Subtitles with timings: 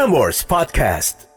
[0.00, 1.28] Prambors Podcast.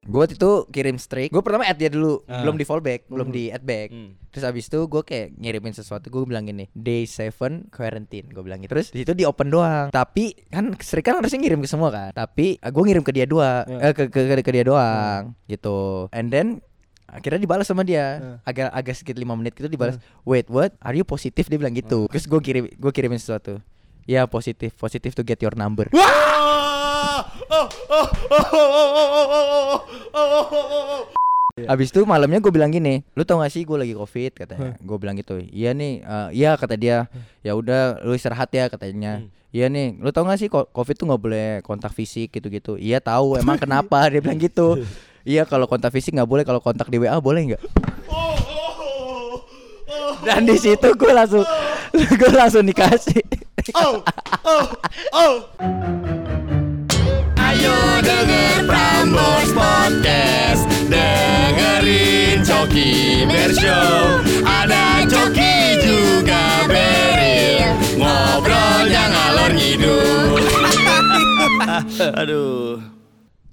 [0.00, 1.28] Gue waktu itu kirim streak.
[1.28, 2.24] Gue pertama add dia dulu.
[2.24, 2.40] Ah.
[2.40, 3.92] Belum di fallback Belum di add back.
[3.92, 4.16] Hmm.
[4.32, 6.08] Terus abis itu gue kayak ngirimin sesuatu.
[6.08, 8.32] Gue bilang gini Day 7 quarantine.
[8.32, 8.72] Gue bilang gitu.
[8.72, 8.88] Terus?
[8.88, 9.92] Di situ di open doang.
[9.92, 12.16] Tapi kan streak kan harusnya ngirim ke semua kan?
[12.16, 13.84] Tapi gue ngirim ke dia dua Ya.
[13.84, 16.08] eh, ke, ke, ke, ke dia doang Gitu.
[16.08, 16.64] And then
[17.04, 18.40] Akhirnya dibalas sama dia.
[18.48, 20.00] Agak agak sedikit 5 menit gitu dibalas.
[20.24, 20.72] Wait what?
[20.80, 22.08] Are you positif Dia bilang gitu.
[22.08, 23.60] Terus gue kirim gue kirimin sesuatu.
[24.08, 25.92] Ya positif Positif to get your number
[31.72, 34.76] Abis itu malamnya gue bilang gini, lu tau gak sih gue lagi covid katanya.
[34.76, 37.08] Gue bilang gitu, iya nih, eh, iya kata dia,
[37.40, 39.24] ya udah lu istirahat ya katanya.
[39.56, 42.76] Iya nih, lu tau gak sih covid tuh nggak boleh kontak fisik gitu-gitu.
[42.76, 44.76] Iya tahu, emang kenapa dia bilang gitu.
[45.26, 47.62] Iya kalau kontak fisik nggak boleh, kalau kontak di WA boleh nggak?
[50.22, 51.42] Dan di situ gue langsung,
[52.22, 53.26] gue langsung dikasih.
[57.66, 67.66] Ayo denger Prambors Podcast Dengerin Coki Bershow Ada Coki juga Beril.
[67.98, 70.46] Ngobrolnya ngalor ngidul.
[72.22, 72.95] Aduh.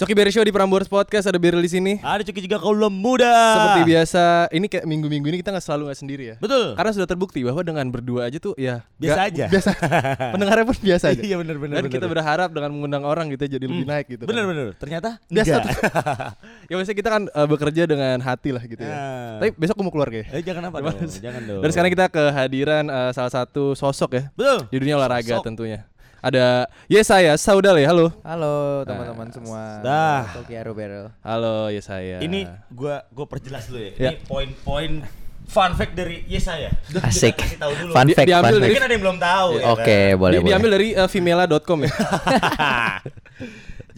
[0.04, 1.96] Coki Berry Show di Prambors Podcast ada Beril di sini.
[1.96, 5.96] Ada Coki juga kaula muda Seperti biasa, ini kayak minggu-minggu ini kita nggak selalu nggak
[5.96, 6.36] sendiri ya.
[6.44, 9.46] Betul Karena sudah terbukti bahwa dengan berdua aja tuh ya Biasa nggak- aja.
[9.48, 9.70] Biasa.
[10.36, 11.22] Pendengarnya pun biasa aja.
[11.24, 11.96] Iya, bener, bener, Dan bener.
[11.96, 14.28] kita berharap dengan mengundang orang gitu jadi lebih naik gitu.
[14.28, 14.36] kan.
[14.36, 15.80] Bener-bener Ternyata Biasa enggak.
[16.68, 18.92] ya biasanya kita kan eh, bekerja dengan hati lah gitu ya.
[18.92, 19.34] Ah.
[19.40, 20.36] Tapi besok aku mau keluar kayak.
[20.36, 24.24] Eh jangan apa dong Jangan dong Dan sekarang kita kehadiran eh, salah satu sosok ya
[24.36, 25.48] Betul di dunia olahraga Sosok.
[25.48, 25.88] tentunya.
[26.24, 28.08] Ada Yesaya Saudale, halo.
[28.24, 29.84] Halo teman-teman semua.
[29.84, 30.24] Dah.
[30.32, 31.12] Toki Barrel.
[31.20, 32.24] Halo Yesaya.
[32.24, 33.92] Ini gua gua perjelas dulu ya.
[34.00, 34.10] Ya.
[34.16, 35.04] Ini poin-poin
[35.44, 36.72] fun fact dari Yesaya.
[37.04, 37.36] Asik.
[37.60, 37.92] Tahu dulu.
[37.92, 38.72] Fun Di- fact, diambil fun dari- fact.
[38.72, 39.92] Mungkin ada yang belum tahu ya Oke, kan?
[39.92, 40.48] boleh Di- boleh.
[40.48, 41.92] diambil dari uh, femela.com ya.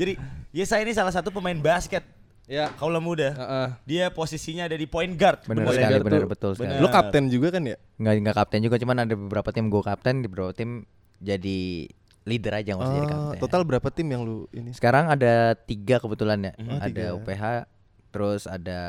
[0.02, 0.14] Jadi
[0.50, 2.02] Yesaya ini salah satu pemain basket
[2.50, 2.74] ya.
[2.74, 3.38] kaula muda.
[3.38, 3.68] Heeh.
[3.86, 5.46] Dia posisinya ada di point guard.
[5.46, 5.62] Boleh.
[5.70, 6.74] sekali, Guard bener tuh- betul sekali.
[6.74, 6.82] bener.
[6.82, 7.78] Lo kapten juga kan ya?
[8.02, 10.84] Nggak nggak kapten juga, cuman ada beberapa tim gue kapten, di beberapa tim
[11.16, 11.88] jadi
[12.26, 13.40] leader aja nggak usah jadi Oh, kapten.
[13.40, 14.74] total berapa tim yang lu ini?
[14.74, 16.54] Sekarang ada tiga kebetulan ya.
[16.58, 17.12] Oh, ada tiga ya.
[17.14, 17.44] UPH,
[18.10, 18.80] terus ada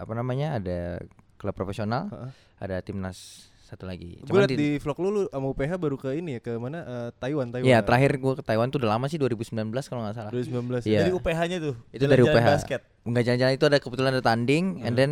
[0.00, 0.56] apa namanya?
[0.56, 1.04] Ada
[1.36, 2.30] klub profesional, Heeh.
[2.58, 3.18] ada timnas
[3.60, 4.22] satu lagi.
[4.22, 6.78] Gue liat di vlog lu, lu sama UPH baru ke ini ya ke mana?
[6.80, 7.66] Eh, Taiwan, Taiwan.
[7.66, 9.52] Iya, terakhir gue ke Taiwan tuh udah lama sih 2019
[9.90, 10.30] kalau nggak salah.
[10.30, 10.86] 2019.
[10.86, 11.00] Iya.
[11.02, 11.74] Dari UPH-nya tuh.
[11.90, 12.48] Itu dari jalan-jalan UPH.
[12.54, 12.80] basket.
[13.02, 15.10] Enggak jalan-jalan itu ada kebetulan ada tanding and then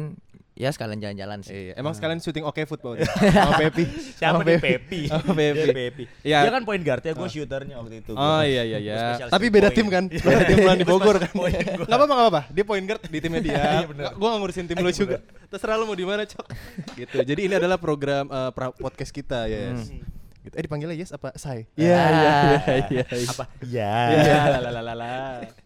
[0.55, 1.51] ya sekalian jalan-jalan sih.
[1.51, 3.07] Iya, emang sekalian syuting oke football ya?
[3.35, 3.85] sama Pepi.
[4.15, 5.01] Siapa Sama nih Pepi?
[5.11, 5.75] Sama Dia Pepi.
[5.75, 6.05] Pepi.
[6.23, 6.39] Iya.
[6.47, 8.13] Dia kan point guard ya, gue shooternya waktu itu.
[8.15, 8.97] Oh iya iya iya.
[9.27, 10.07] Tapi three beda tim kan?
[10.07, 11.31] Beda tim bulan di Bogor kan.
[11.35, 12.43] Enggak apa-apa enggak apa-apa.
[12.49, 13.55] Dia point guard di timnya dia.
[13.83, 14.15] Iya.
[14.15, 15.17] Gua enggak ngurusin tim lu Iya, juga.
[15.51, 16.47] Terserah lu mau di mana, Cok.
[16.95, 17.17] Gitu.
[17.21, 19.91] Jadi ini adalah program eh, pra- podcast kita, Yes.
[20.43, 20.55] Gitu.
[20.55, 21.65] Eh dipanggilnya Yes apa Sai?
[21.73, 22.11] Iya Ah.
[22.13, 22.33] iya
[22.93, 23.29] iya iya.
[23.33, 23.45] Apa?
[23.59, 23.93] Iya.
[24.13, 25.13] Iya, la la la la la.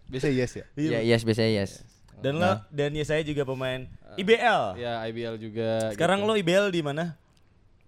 [0.06, 0.64] Biasa Yes ya.
[0.74, 1.82] Iya, yes biasanya yes.
[2.18, 4.62] Dan lo dan ya saya juga pemain IBL.
[4.76, 5.90] Ya IBL juga.
[5.90, 6.28] Sekarang gitu.
[6.28, 7.14] lo IBL di mana?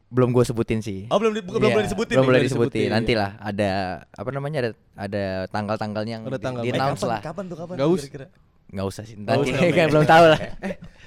[0.06, 1.06] Belum gue sebutin sih.
[1.06, 2.14] Oh belum di- belum Iya, boleh disebutin.
[2.14, 2.78] Belum boleh Belum disebutin.
[2.82, 3.70] disebutin, Nanti lah ada
[4.08, 6.62] apa namanya ada ada tanggal-tanggalnya yang Ada tanggal.
[6.62, 7.20] di Eh, announce kapan, lah.
[7.20, 7.74] Kapan tuh kapan?
[7.74, 8.26] Nggak tuh us- kira-kira?
[8.70, 9.16] Nggak usah sih.
[9.16, 9.88] Nanti usah, Bang.
[9.90, 10.40] belum tahu lah.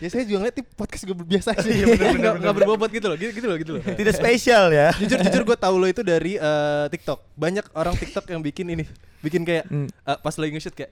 [0.04, 1.64] Ya saya juga ngeliat podcast gue biasa aja.
[1.70, 2.36] Iya, bener.
[2.36, 3.82] nggak berbobot gitu loh, gitu, gitu loh, gitu loh.
[3.86, 4.92] Tidak spesial ya.
[4.94, 7.24] jujur jujur gue tahu lo itu dari eh, TikTok.
[7.34, 8.84] Banyak orang TikTok yang bikin ini,
[9.20, 9.88] bikin kayak Hmm.
[9.88, 10.92] eh, pas lagi nge-shoot kayak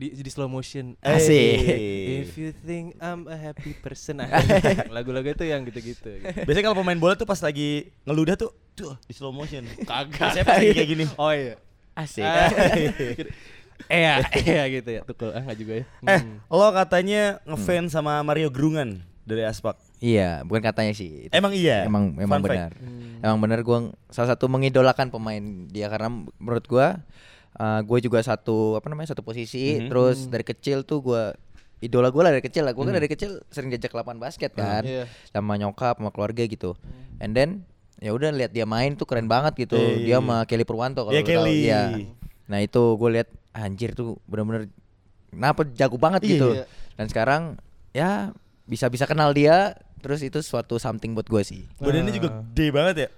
[0.00, 0.96] di, di slow motion.
[0.98, 1.60] Asik.
[2.24, 4.24] If you think I'm a happy person,
[4.96, 6.16] lagu-lagu itu yang gitu-gitu.
[6.16, 6.40] gitu.
[6.48, 9.68] Biasanya kalau pemain bola tuh pas lagi ngeludah tuh, tuh di slow motion.
[9.84, 10.16] Kagak.
[10.32, 11.04] Biasanya pas lagi kayak gini.
[11.20, 11.60] Oh iya.
[11.92, 12.24] Asik.
[13.88, 15.00] Iya, iya gitu ya.
[15.04, 15.84] Tukul ah nggak juga ya.
[16.06, 16.36] Eh, Hmm.
[16.48, 19.76] lo katanya ngefans sama Mario Gerungan dari Aspak.
[20.00, 21.28] Iya, bukan katanya sih.
[21.28, 21.84] Itu Emang iya?
[21.84, 22.56] Emang emang Fun fact.
[22.56, 22.72] benar.
[23.20, 23.78] Emang benar gue
[24.08, 26.64] salah satu mengidolakan pemain dia karena menurut
[27.60, 29.86] gue gue juga satu apa namanya satu posisi Mhm.
[29.86, 31.22] terus dari kecil tuh gue
[31.78, 34.52] idola gue lah dari kecil lah gue kan dari kecil sering diajak ke lapangan basket
[34.52, 35.04] kan Iya.
[35.28, 36.72] sama nyokap sama keluarga gitu
[37.18, 37.64] and then
[37.96, 40.04] ya udah lihat dia main tuh keren banget gitu Eh.
[40.04, 41.30] dia sama Kelly Purwanto kalau Iya, tahu.
[41.30, 41.58] Kelly.
[41.62, 41.82] Iya.
[42.46, 44.72] nah itu gue lihat anjir tuh bener-bener
[45.28, 46.64] kenapa jago banget Iya, gitu iya.
[46.94, 47.42] dan sekarang
[47.90, 48.32] ya
[48.64, 53.08] bisa-bisa kenal dia terus itu suatu something buat gue sih Badannya juga gede banget ya.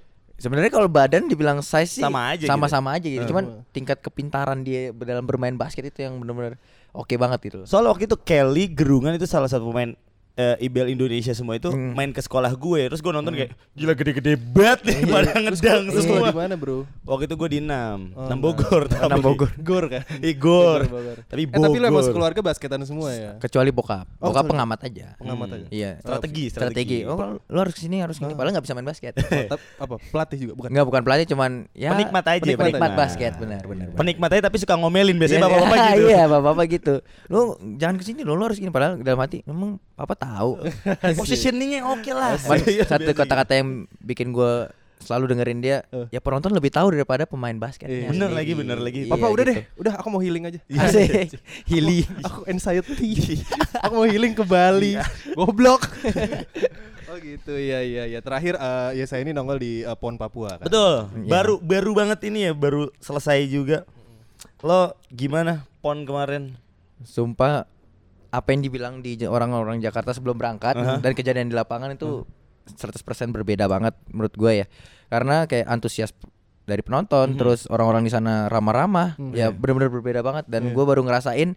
[0.42, 2.50] Sebenarnya kalau badan dibilang size sih Sama aja gitu.
[2.50, 3.30] sama-sama aja gitu.
[3.30, 6.58] Cuman tingkat kepintaran dia dalam bermain basket itu yang benar-benar
[6.90, 7.58] oke banget gitu.
[7.62, 9.94] Soalnya waktu itu Kelly Gerungan itu salah satu pemain
[10.34, 11.92] eh, IBL Indonesia semua itu Hmm.
[11.92, 16.02] main ke sekolah gue terus gue nonton kayak gila gede-gede banget nih pada ngedang Terus
[16.02, 16.88] semua di mana, Bro?
[17.02, 17.70] waktu itu gue di 6
[18.12, 19.50] Oh, 6 Bogor tapi Enam Bogor.
[19.58, 20.02] Gor kan?
[20.24, 20.80] Ih, Gor.
[20.84, 21.16] Bogor.
[21.22, 22.08] tapi Eh, tapi lu emang Bogor.
[22.08, 23.36] sekeluarga basketan semua ya?
[23.38, 24.08] Kecuali bokap.
[24.16, 25.06] Oh, Bokap kecuali- pengamat aja.
[25.16, 25.56] Pengamat Hmm.
[25.58, 25.66] aja.
[25.68, 25.90] Iya.
[25.98, 26.98] strategi Strategi.
[27.04, 28.32] Oh, lu harus ke sini, harus ke sini.
[28.32, 29.12] Padahal nggak bisa main basket.
[29.82, 29.94] Apa?
[30.02, 30.68] Pelatih juga bukan?
[30.68, 32.90] Enggak bukan pelatih, cuman ya Penikmat aja, Penikmat, penikmat.
[32.94, 33.86] basket, benar, benar.
[33.92, 36.94] penikmat aja tapi suka ngomelin biasanya Iya, bapak-bapak gitu Iya, bapak-bapak gitu.
[37.28, 37.40] Lu
[37.76, 40.52] jangan ke sini lo, lu harus gini padahal dalam hati emang papa tahu.
[41.18, 44.70] positioningnya oke lah Cuman Iya, satu kata-kata yang bikin gua
[45.02, 46.06] selalu dengerin dia, Eh.
[46.08, 48.06] ya penonton lebih tahu daripada pemain basketnya.
[48.06, 48.08] Iya.
[48.08, 48.38] Bener sendiri.
[48.38, 49.00] lagi, bener lagi.
[49.04, 49.50] Papa Iya, udah gitu.
[49.50, 50.58] deh, udah aku mau healing aja.
[50.70, 51.34] Asik.
[51.66, 52.06] Hili.
[52.22, 53.42] aku anxiety.
[53.84, 54.94] aku mau healing ke Bali.
[55.34, 55.90] Goblok.
[57.10, 58.22] oh gitu, iya iya ya.
[58.22, 60.64] Terakhir eh, ya saya ini nongol di eh, PON Papua kan.
[60.64, 61.28] betul Iya.
[61.28, 63.82] baru baru banget ini ya baru selesai juga
[64.62, 66.54] lo gimana pon kemarin
[67.02, 67.66] Sumpah
[68.32, 70.98] apa yang dibilang di orang-orang Jakarta sebelum berangkat Aha.
[70.98, 72.24] dan kejadian di lapangan itu
[72.64, 72.96] 100%
[73.30, 74.66] berbeda banget menurut gue ya.
[75.06, 76.16] Karena kayak antusias
[76.62, 79.32] dari penonton terus orang-orang di sana ramah-ramah Mhm.
[79.34, 80.72] ya benar-benar berbeda banget dan Iya.
[80.72, 81.52] gue baru ngerasain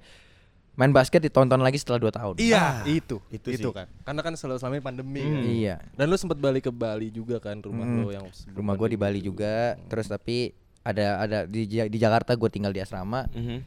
[0.76, 2.36] main basket ditonton lagi setelah 2 tahun.
[2.36, 3.24] Iya, Ah, itu.
[3.32, 3.72] itu Itu, sih.
[3.72, 3.88] kan.
[4.04, 5.32] Karena kan selalu selama ini pandemi Hmm.
[5.32, 5.44] kan.
[5.48, 5.76] Iya.
[5.96, 7.96] Dan lu sempat balik ke Bali juga kan rumah Mm.
[7.96, 8.98] lu yang Rumah gue di.
[9.00, 10.52] Bali juga terus tapi
[10.84, 13.24] ada ada di di Jakarta gue tinggal di asrama.
[13.32, 13.64] Mhm.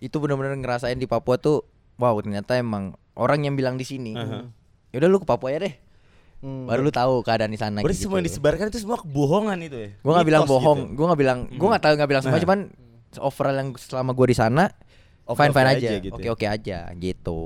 [0.00, 1.66] Itu benar-benar ngerasain di Papua tuh
[1.98, 4.14] wow ternyata emang orang yang bilang di sini.
[4.14, 4.46] Aha.
[4.88, 5.74] Ya udah lu ke Papua ya deh.
[6.38, 6.70] Hmm.
[6.70, 8.06] Baru lu tahu keadaan di sana berarti gitu.
[8.06, 10.94] semua yang disebarkan itu semua kebohongan itu ya Gue nggak bilang bohong, gitu.
[10.94, 12.44] gue nggak bilang, gue nggak tahu nggak bilang semua, Nah.
[12.46, 12.58] cuman
[13.18, 14.64] overall yang selama gue di sana,
[15.26, 16.54] Oke-oke fine fine aja, aja oke gitu oke ya.
[16.54, 17.40] aja, gitu.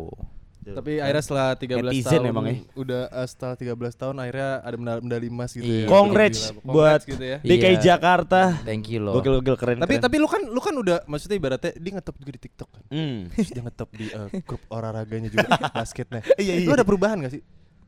[0.64, 2.55] Tapi akhirnya setelah 13 Netizen tahun emang ya.
[2.75, 5.79] udah eh, setelah 13 tahun akhirnya ada medali, medali emas gitu Iya.
[5.79, 5.88] ya.
[5.88, 6.53] Congrats Gila.
[6.62, 7.37] buat Congrats gitu ya.
[7.41, 7.81] DKI Iya.
[7.82, 9.14] Jakarta Thank you loh.
[9.14, 10.03] gokil gokil keren Tapi keren.
[10.03, 12.82] tapi lu kan lu kan udah maksudnya ibaratnya dia ngetop juga di TikTok kan.
[12.88, 13.19] Hmm.
[13.32, 16.23] Terus dia ngetop di eh, grup olahraganya juga basketnya.
[16.35, 16.64] Iya, iya.
[16.64, 17.43] Lu ada perubahan gak sih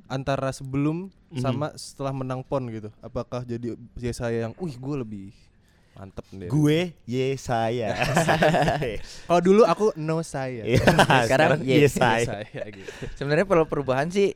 [0.05, 1.41] antara sebelum Mhm.
[1.41, 2.91] sama setelah menang PON gitu?
[3.01, 5.27] Apakah jadi ya saya yang, "Wih, gue lebih
[5.95, 7.95] mantep deh." gue ye saya
[9.25, 10.63] Kalau dulu aku no saya.
[10.63, 10.81] Iya,
[11.25, 12.91] Sekarang sekarang ye ye saya, saya gitu.
[13.15, 14.35] Sebenarnya kalau perubahan sih,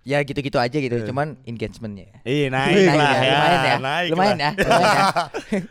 [0.00, 1.06] ya gitu-gitu aja gitu, Iya.
[1.06, 2.20] cuman engagementnya.
[2.22, 4.52] Iya naik Naik lah ya, ya, lumayan ya, naik lumayan lah.
[4.52, 5.10] ya, lumayan ya.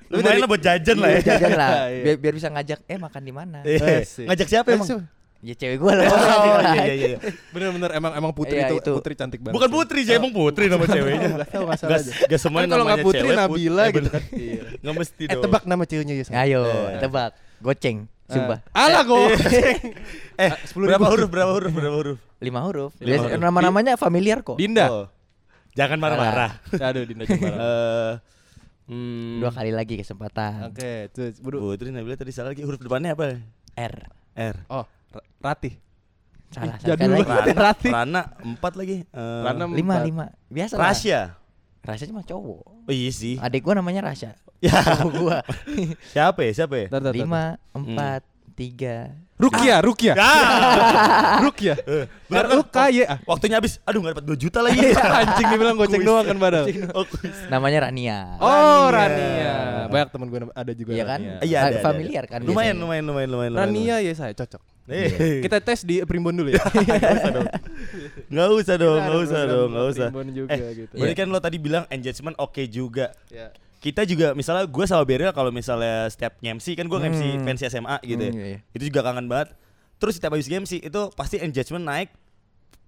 [0.11, 1.23] lumayan lah buat jajan lah Iya, ya.
[1.23, 2.01] jajan lah, Iya.
[2.03, 3.57] biar, biar bisa ngajak, eh makan di mana?
[3.61, 4.01] Iya.
[4.01, 4.25] Asik.
[4.25, 4.87] Ngajak siapa Eh, emang?
[5.43, 6.07] Ya cewek gue lah.
[6.07, 6.19] Oh
[6.63, 7.17] iya iya iya.
[7.53, 8.91] Bener-bener emang emang putri Iya, itu, itu.
[8.95, 9.53] putri cantik banget.
[9.53, 11.29] Bukan putri sih, emang putri nama ceweknya.
[11.35, 12.11] Gak tau gak salah Gak, aja.
[12.25, 13.51] gak semuanya Kan kalau nggak namanya putri cewek, Nabila
[13.83, 14.23] put- gitu eh, kan.
[14.31, 14.61] Iya.
[14.79, 15.43] Nggak mesti Eh dong.
[15.43, 16.25] tebak nama ceweknya ya.
[16.39, 16.97] Ayo, Eh.
[16.97, 18.59] tebak, goceng, sumpah.
[18.71, 19.23] Alah gue.
[20.33, 21.11] Eh, Sepuluh berapa ribu.
[21.13, 21.29] huruf?
[21.29, 21.71] Berapa huruf?
[21.71, 22.17] Berapa huruf?
[22.39, 22.91] Lima huruf.
[23.35, 24.55] Nama-namanya familiar kok.
[24.55, 24.87] Dinda.
[24.87, 25.07] Oh.
[25.73, 26.63] Jangan marah-marah.
[26.71, 27.47] Aduh Dinda coba.
[27.49, 28.11] Eh,
[28.87, 30.69] hmm, Dua kali lagi kesempatan.
[30.69, 31.59] Oke, terus buru.
[31.67, 33.43] Putri Nabila tadi salah lagi huruf depannya apa?
[33.73, 33.95] R.
[34.33, 34.55] R.
[34.67, 34.85] Oh,
[35.39, 35.73] Ratih.
[36.49, 37.25] Salah, Ih, salah jadul banget.
[37.25, 37.91] Rana, Ratih.
[37.91, 38.95] Rana empat lagi.
[39.03, 40.05] Eh, Rana Lima, empat.
[40.05, 40.25] lima.
[40.47, 40.81] Biasa lah.
[40.87, 41.19] Rasya.
[41.83, 42.61] Rasya cuma cowok.
[42.85, 43.35] Oh iya sih.
[43.37, 44.37] Adik gua namanya Rasya.
[44.61, 45.37] Ya, Cowok gua.
[46.15, 46.51] siapa ya?
[46.55, 46.87] Siapa ya?
[46.87, 47.13] Tar, tar, tar.
[47.13, 48.21] Lima, empat,
[48.53, 49.11] tiga.
[49.33, 50.13] Rukia, Rukia.
[50.15, 50.31] Ya.
[51.43, 51.75] Rukia.
[51.75, 53.03] Eh, bener lu kaya.
[53.09, 53.19] ah.
[53.25, 53.81] Waktunya habis.
[53.83, 54.79] Aduh, enggak dapat 2 juta lagi.
[54.93, 56.07] Anjing dibilang goceng Kuis.
[56.07, 56.65] doang kan padahal.
[56.95, 57.03] Oh.
[57.49, 58.39] Namanya Rania.
[58.39, 59.19] Oh, Rania.
[59.19, 59.53] Rania.
[59.91, 61.19] Banyak temen gue ada juga Iya kan?
[61.43, 63.51] Iya, ada, ada, Familiar kan Lumayan, lumayan, lumayan, lumayan.
[63.57, 64.63] Rania ya saya cocok.
[64.83, 66.59] Eh, Kita tes di Primbon dulu ya.
[68.31, 70.07] Nggak usah dong, Kita nggak ada usah dong, nggak usah.
[70.09, 70.93] Primbon juga Eh, gitu.
[70.93, 73.15] Berarti kan lo tadi bilang engagement oke juga.
[73.29, 73.47] Ya.
[73.77, 77.43] Kita juga misalnya gue sama Beryl kalau misalnya setiap MC kan gue MC Hmm.
[77.43, 78.31] pensi SMA gitu ya.
[78.31, 78.59] Hmm, iya, iya.
[78.71, 79.55] Itu juga kangen banget.
[79.97, 82.09] Terus setiap habis MC itu pasti engagement naik,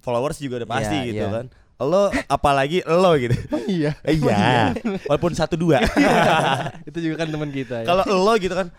[0.01, 1.31] followers juga udah pasti Iya, gitu iya.
[1.33, 1.45] kan.
[1.77, 3.35] Lo apalagi lo gitu.
[3.67, 3.91] Iya.
[4.05, 4.71] iya.
[5.05, 5.83] Walaupun satu dua.
[6.87, 7.85] Itu juga kan teman kita ya.
[7.85, 8.71] Kalau lo gitu kan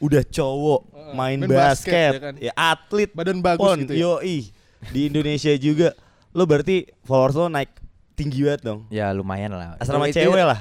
[0.00, 0.80] udah cowok
[1.12, 2.34] main, main basket, basket, ya kan.
[2.40, 4.00] ya atlet badan bagus pon, gitu ya.
[4.16, 4.48] yoi
[4.88, 5.92] di Indonesia juga
[6.30, 7.68] lo berarti followers lo naik
[8.12, 9.76] tinggi banget dong Ya lumayan lah.
[9.76, 10.60] asrama Itu- cewek lah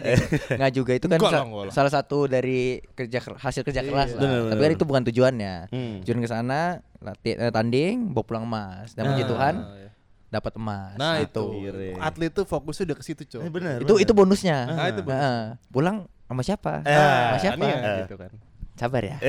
[0.58, 1.70] Nggak juga itu kan sa- lah, lah.
[1.70, 3.88] salah satu dari kerja ker- hasil kerja Iya.
[3.88, 4.20] keras lah.
[4.20, 5.54] Bener, Tapi kan itu bukan tujuannya.
[5.68, 5.94] Hmm.
[6.00, 6.84] Tujuan ke sana
[7.18, 8.92] eh, tanding, bawa pulang emas.
[8.92, 9.26] Dan puji Ah.
[9.26, 9.88] Tuhan iya.
[10.28, 10.94] dapat emas.
[10.94, 11.44] Nah Gitu.
[11.44, 11.90] itu Kiri.
[11.96, 13.48] atlet tuh fokusnya udah ke situ Eh, coy.
[13.48, 14.04] bener, Itu bener.
[14.04, 14.58] itu bonusnya.
[14.68, 15.16] Ah, itu bonus.
[15.16, 15.40] Heeh.
[15.70, 16.72] Pulang sama siapa?
[16.82, 17.64] Eh, sama siapa?
[17.64, 17.98] Eh.
[18.04, 18.32] gitu kan.
[18.78, 19.16] Sabar ya.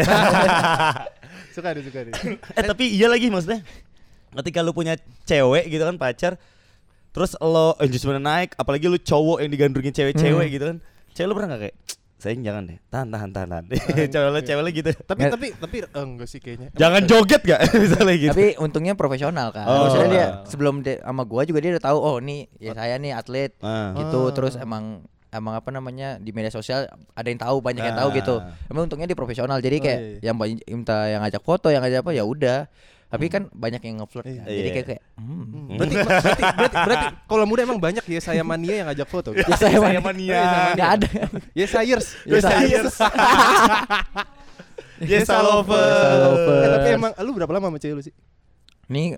[1.49, 2.13] Suka deh, suka deh.
[2.57, 3.65] eh tapi iya lagi maksudnya
[4.31, 6.37] ketika lu punya cewek gitu kan pacar
[7.09, 10.53] terus lo engagement naik apalagi lu cowok yang digandrungin cewek-cewek Hmm.
[10.53, 10.77] gitu kan
[11.11, 11.75] cewek lu pernah gak kayak
[12.15, 13.65] sayang jangan deh tahan tahan tahan, tahan.
[14.13, 16.67] cewek lo cewek lo gitu Tapi Nggak- tapi tapi eh, enggak sih kayaknya.
[16.71, 19.65] jangan joget gak misalnya gitu Tapi untungnya profesional kan.
[19.65, 19.77] Oh.
[19.83, 23.11] Maksudnya dia sebelum dia sama gua juga dia udah tahu oh nih ya saya nih
[23.11, 23.97] atlet Ah.
[23.97, 24.31] gitu Ah.
[24.31, 28.15] terus emang emang apa namanya di media sosial ada yang tahu banyak yang tahu Ah.
[28.15, 28.35] gitu.
[28.65, 30.19] Emang untungnya dia profesional jadi Oh, kayak iya, iya.
[30.23, 32.59] yang banyak- minta yang ngajak foto yang ngajak apa ya udah
[33.09, 34.45] Tapi kan banyak yang ngeflirt kan.
[34.45, 34.69] Jadi Iya.
[34.71, 35.25] kayak kayak hmm.
[35.25, 35.77] Hmm.
[35.81, 39.33] Berarti, berarti, berarti, berarti kalau muda emang banyak ya saya mania yang ngajak foto.
[39.33, 39.99] Ya saya Saya mania.
[39.99, 40.41] mania.
[40.77, 41.09] Nggak ada.
[41.57, 42.07] Yes sayers.
[42.21, 42.93] Yes, sayers.
[44.99, 45.31] Yes, I Yes,
[46.69, 48.13] tapi emang lu berapa lama sama cewek lu sih?
[48.85, 49.15] Nih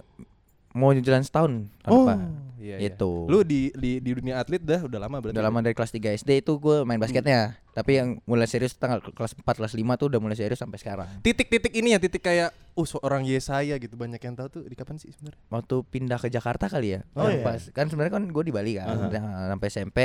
[0.72, 1.52] mau jalan setahun
[1.82, 2.18] tahun depan.
[2.62, 2.90] Iya, iya.
[2.90, 3.26] Itu.
[3.26, 5.34] Lu di, di di dunia atlet dah udah lama berarti.
[5.34, 7.58] Udah lama dari kelas 3 SD itu gue main basketnya.
[7.72, 11.08] Tapi yang mulai serius tanggal kelas 4 kelas 5 tuh udah mulai serius sampai sekarang.
[11.20, 14.96] Titik-titik ini ya, titik kayak uh seorang Yesaya gitu banyak yang tahu tuh di kapan
[14.96, 15.40] sih sebenarnya?
[15.50, 17.00] Waktu pindah ke Jakarta kali ya.
[17.14, 17.42] Oh, iya.
[17.42, 19.98] pas kan sebenarnya kan gue di Bali kan Nah, sampai SMP.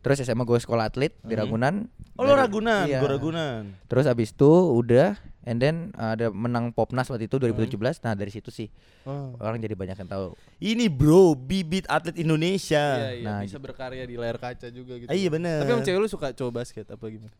[0.00, 1.86] Terus SMA gue sekolah atlet di Ragunan.
[2.16, 3.00] Oh Dari- Ragunan, Iya.
[3.00, 3.60] gue Ragunan.
[3.86, 8.04] Terus abis itu udah and then ada menang Popnas waktu itu 2017.
[8.04, 8.68] Nah, dari situ sih
[9.04, 9.32] Oh.
[9.40, 10.36] orang jadi banyak yang tahu.
[10.60, 12.84] Ini bro, bibit atlet Indonesia.
[13.00, 15.08] Iya, iya, Nah, bisa berkarya di layar kaca juga gitu.
[15.08, 15.64] Ah, iya, bener.
[15.64, 17.32] Tapi emang cewek lu suka coba basket apa gimana?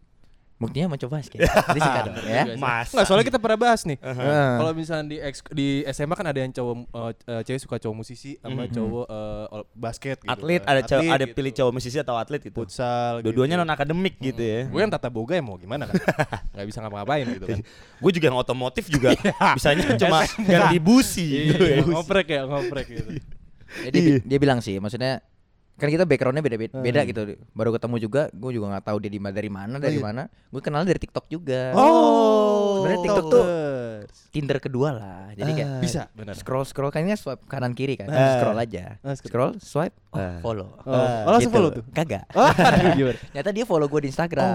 [0.61, 1.41] Buktinya mencoba basket.
[1.41, 2.45] Jadi suka dong ya.
[2.61, 2.93] Mas.
[2.93, 3.97] Enggak, soalnya kita pernah bahas nih.
[3.97, 4.51] Heeh.
[4.61, 7.97] Kalau misalnya di eks- di SMA kan ada yang cowok eh, eh, cewek suka cowok
[7.97, 10.29] musisi sama cowok eh, basket gitu.
[10.29, 10.69] Atlet kan.
[10.77, 11.33] ada cowok ada gitu.
[11.33, 12.53] pilih cowok musisi atau atlet gitu.
[12.53, 13.25] futsal.
[13.25, 13.65] Dua-duanya gitu.
[13.65, 14.61] non akademik gitu ya.
[14.69, 15.97] Gue yang tata boga ya mau gimana kan?
[16.61, 17.59] Gak bisa ngapa-ngapain gitu kan.
[18.05, 19.17] Gue juga yang otomotif juga
[19.57, 21.57] bisanya cuma ganti busi.
[21.57, 21.81] gitu ya.
[21.81, 23.11] Iya, ngoprek ya, ngoprek gitu.
[23.89, 25.25] Jadi dia bilang sih, maksudnya
[25.81, 27.21] kan kita backgroundnya beda beda, beda gitu.
[27.51, 30.29] Baru ketemu juga, gue juga nggak tahu dia di dari mana dari mana.
[30.53, 31.73] Gue kenal dari TikTok juga.
[31.73, 33.45] Oh, Sebenarnya TikTok tuh.
[34.31, 35.21] Tinder kedua lah.
[35.35, 36.33] Jadi kayak bisa benar.
[36.39, 38.07] scroll scroll kayaknya swipe kanan kiri kan.
[38.09, 38.39] Ah.
[38.39, 38.85] Scroll aja.
[39.03, 39.53] Ah, scroll.
[39.59, 40.39] Scroll, swipe, oh, Ah.
[40.41, 40.69] follow.
[40.81, 41.57] Oh, oh, langsung Gitu.
[41.59, 41.85] follow tuh.
[41.91, 42.25] Kagak.
[42.33, 43.19] Oh, aduh, gimana?
[43.31, 44.51] Ternyata dia follow gue di Instagram.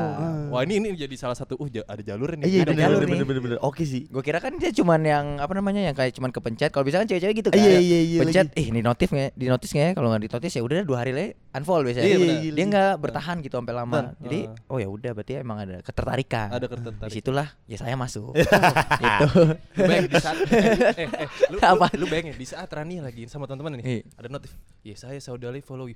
[0.50, 2.46] Wah ini ini jadi salah satu uh ada jalur nih.
[2.46, 3.12] Iya Ada bener jalur bener, nih.
[3.12, 3.58] bener bener bener.
[3.62, 4.08] Oke sih.
[4.08, 6.72] Gue kira kan dia cuman yang apa namanya yang kayak cuman kepencet.
[6.72, 7.60] Kalau bisa kan cewek-cewek gitu kan.
[7.60, 9.32] Iya, iya, iya, Pencet, eh di notif nggak?
[9.36, 9.94] Di notis nggak ya?
[9.94, 12.06] Kalau nggak di notis ya udah dua hari lagi unfollow biasanya.
[12.06, 12.38] Iya, benar.
[12.52, 13.96] Dia nggak bertahan gitu sampai lama.
[13.96, 14.20] Benar.
[14.20, 14.72] Jadi Ah.
[14.72, 16.48] oh ya udah berarti emang ada ketertarikan.
[16.52, 17.08] Ada ketertarikan.
[17.08, 18.36] Di situlah ya saya masuk.
[19.08, 19.24] itu.
[19.72, 21.88] Lu bayangin di saat eh, eh, eh, lu, Apa?
[21.96, 24.02] lu, lu bayangin di saat Rani lagi sama teman-teman nih Iya.
[24.16, 25.96] ada notif ya saya saudari follow you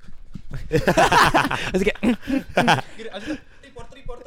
[1.72, 2.00] Terus kayak
[2.96, 4.19] Gini, abis itu, report report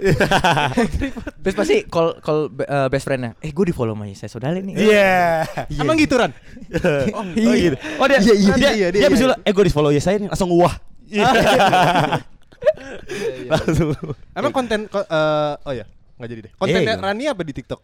[1.39, 3.33] terus pasti call call eh, best friendnya.
[3.39, 4.75] Eh gue di follow sama saya saudara nih.
[4.75, 5.47] Iya.
[5.77, 6.33] emang gitu Ran
[7.17, 7.77] Oh, gitu.
[7.97, 9.27] Oh dia Iya, iya, dia, iya, dia, iya, abis iya.
[9.27, 10.75] dulu, eh gue di follow ya saya nih langsung wah.
[13.45, 13.91] Langsung.
[14.33, 17.03] emang konten ko- eh, oh ya nggak jadi deh kontennya Iya.
[17.03, 17.81] Rani apa di TikTok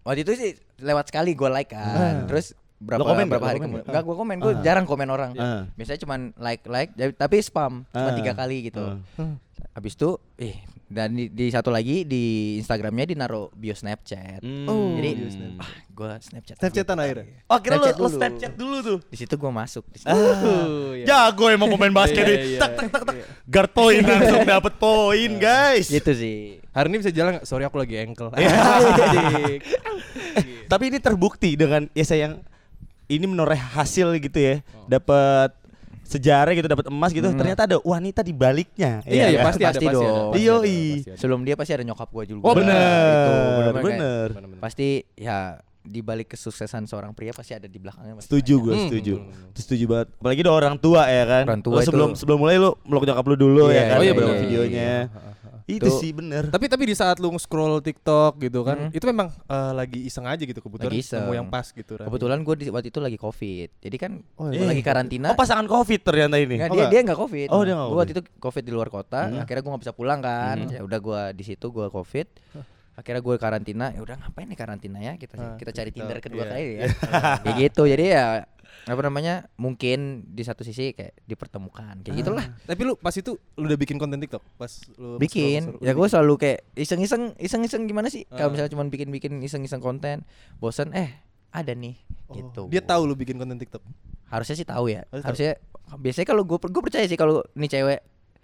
[0.00, 2.24] Waktu itu sih lewat sekali gue like kan.
[2.24, 5.66] Terus berapa Lo komen berapa hari kemudian enggak gue komen gue jarang komen orang Ah.
[5.74, 8.14] biasanya cuman like like tapi spam cuma Ah.
[8.14, 8.80] tiga kali gitu
[9.18, 9.34] Ah.
[9.74, 12.24] habis itu eh dan di, di satu lagi di
[12.56, 14.96] Instagramnya di naruh bio Snapchat Hmm.
[14.96, 16.56] jadi Bio ah gue Snapchat.
[16.56, 18.16] Snapchatan akhirnya Oh kira lu, Snapchat lu dulu.
[18.16, 18.98] Snapchat dulu tuh.
[19.04, 20.08] di situ gue masuk di situ.
[20.08, 21.04] Oh, iya.
[21.04, 22.38] Jago emang pemain basket Iya, nih.
[22.48, 22.58] iya.
[22.58, 23.14] Tak tak tak tak.
[23.44, 25.86] Guard point langsung dapet poin guys.
[25.88, 26.38] gitu sih
[26.70, 28.30] hari ini bisa jalan nggak sorry aku lagi ankle
[30.68, 32.34] Tapi ini terbukti dengan ya saya yang
[33.08, 34.54] ini menoreh hasil gitu ya.
[34.86, 35.56] Dapat
[36.08, 37.28] sejarah gitu, dapat emas gitu.
[37.28, 39.04] Ternyata ada wanita di baliknya.
[39.04, 39.46] iya iya kan?
[39.46, 40.08] pasti ada Pasti ada dong.
[40.32, 40.80] pasti Iya, ada, iya.
[40.88, 41.18] pasti ada.
[41.18, 44.28] sebelum dia pasti ada nyokap gue juga Oh Gitu, bener, bener.
[44.32, 44.58] Bener-bener.
[44.58, 45.38] pasti ya
[45.80, 48.84] di balik kesuksesan seorang pria pasti ada di belakangnya pasti Setuju gue, Hmm.
[48.86, 49.14] setuju.
[49.50, 50.08] Itu setuju banget.
[50.14, 51.44] Apalagi ada orang tua ya kan.
[51.46, 53.96] Orang tua Lo sebelum itu- sebelum mulai lu meluk nyokap lu dulu Iya, ya kan.
[53.96, 54.34] oh iya, bener.
[54.38, 54.92] videonya.
[55.70, 56.48] Itu sih bener.
[56.48, 58.90] Tapi tapi di saat lu scroll TikTok gitu kan, Hmm.
[58.90, 61.20] itu memang eh, lagi iseng aja gitu kebetulan Lagi iseng.
[61.22, 61.92] nemu yang pas gitu.
[61.94, 62.08] Ran.
[62.08, 64.64] kebetulan gue di waktu itu lagi covid jadi kan Oh, gua iya.
[64.66, 66.56] lagi karantina Oh pasangan covid ternyata ini.
[66.56, 67.48] Nggak, Oh, dia dia nggak covid.
[67.50, 69.20] Oh, dia nggak Gua waktu itu covid di luar kota.
[69.28, 69.44] Hmm.
[69.44, 70.56] Akhirnya gue nggak bisa pulang kan.
[70.66, 72.26] Ya udah gue di situ gue covid.
[72.98, 73.86] Akhirnya gue karantina.
[73.88, 75.14] Ya udah ngapain nih karantina ya?
[75.14, 76.50] Kita Ah, kita cari kita- Tinder kedua iya.
[76.50, 76.86] kali ya.
[77.40, 77.82] Kayak gitu.
[77.86, 78.26] Jadi ya
[78.84, 79.46] apa namanya?
[79.54, 82.02] Mungkin di satu sisi kayak dipertemukan.
[82.02, 82.44] Kayak gitulah.
[82.60, 85.62] Tapi lu pas itu lu udah bikin konten TikTok pas lu Bikin.
[85.62, 85.86] scroll-scroll.
[85.86, 88.26] Ya gue selalu kayak iseng-iseng iseng-iseng gimana sih?
[88.26, 88.52] Kalau Ah.
[88.52, 90.26] misalnya cuma bikin-bikin iseng-iseng konten,
[90.56, 91.94] bosan eh ada nih
[92.26, 92.62] Oh, gitu.
[92.66, 93.80] Dia tahu lu bikin konten TikTok.
[94.28, 95.28] harusnya sih tahu ya Harus tahu.
[95.32, 95.52] harusnya
[95.96, 98.00] biasanya kalau gue gue percaya sih kalau nih cewek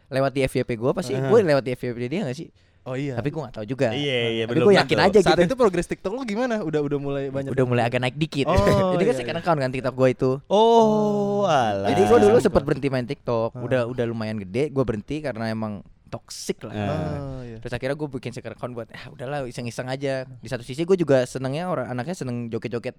[0.09, 1.29] lewat di FYP gue pasti Aha.
[1.29, 2.49] gue lewat di FYP dia gak sih
[2.85, 3.15] Oh iya.
[3.15, 5.55] tapi gue gak tahu juga Iya, iya, tapi belum gue yakin aja saat gitu itu
[5.55, 6.61] progres TikTok lu gimana?
[6.61, 7.51] Udah udah mulai banyak.
[7.51, 8.57] udah mulai agak naik dikit Oh,
[8.95, 11.89] jadi kan second account kan TikTok gue itu Oh, alah.
[11.89, 13.61] jadi gue dulu sempat berhenti main TikTok Ah.
[13.61, 16.79] udah udah lumayan gede gue berhenti karena emang toxic lah Ah.
[16.79, 17.57] Oh, iya.
[17.59, 20.29] Terus akhirnya gue bikin second account buat ah udahlah iseng-iseng aja.
[20.29, 22.95] Di satu sisi gue juga senengnya orang anaknya seneng joget-joget.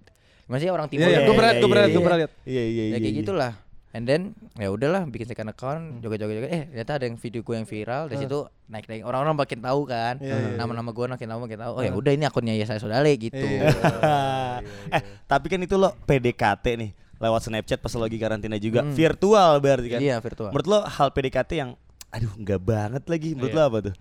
[0.46, 2.06] Masih orang timur Iya, iya, yang- gue pernah iya, gue pernah iya, gue iya.
[2.06, 2.32] pernah lihat.
[2.44, 2.96] Iya, iya, ya iya.
[2.96, 3.20] kayak iya.
[3.20, 3.52] gitulah
[3.96, 4.22] and then
[4.54, 5.56] ya udahlah bikin second Hmm.
[5.56, 6.52] account joget-joget joget.
[6.52, 9.82] eh ternyata ada yang video gue yang viral dari situ naik naik orang-orang makin tahu
[9.86, 12.66] kan Iya, iya, nama-nama gue makin tahu makin tahu oh ya udah ini akunnya ya
[12.66, 13.72] saya Sodale gitu Iya.
[14.92, 18.92] eh, tapi kan itu lo PDKT nih lewat Snapchat pas lagi karantina juga Hmm.
[18.92, 20.00] virtual berarti kan.
[20.00, 21.72] iya virtual Menurut lo hal PDKT yang
[22.10, 23.58] aduh nggak banget lagi menurut Iya.
[23.58, 23.96] lo apa tuh?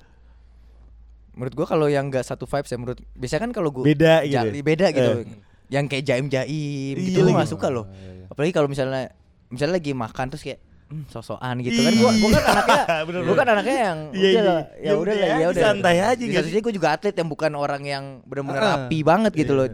[1.33, 4.39] menurut gue kalau yang nggak satu vibes ya menurut biasanya kan kalau gue Beda gitu
[4.51, 4.63] ya?
[4.65, 5.39] beda gitu Eh.
[5.69, 7.41] yang kayak jaim-jaim Iya gitu gue lagi.
[7.41, 7.85] gak suka loh.
[7.85, 8.27] Oh, iya, iya.
[8.29, 9.11] Apalagi kalau misalnya
[9.49, 13.35] misalnya lagi makan terus kayak hmm, sosokan gitu kan gua gua kan anaknya Bener, gua
[13.35, 14.43] kan anaknya yang Iya, udah iya.
[14.43, 16.41] lah, ya Ya udah lah ya aja, udah santai aja gitu.
[16.43, 19.61] sisi gua juga atlet yang bukan orang yang benar-benar Ah, rapi banget gitu iya.
[19.61, 19.69] loh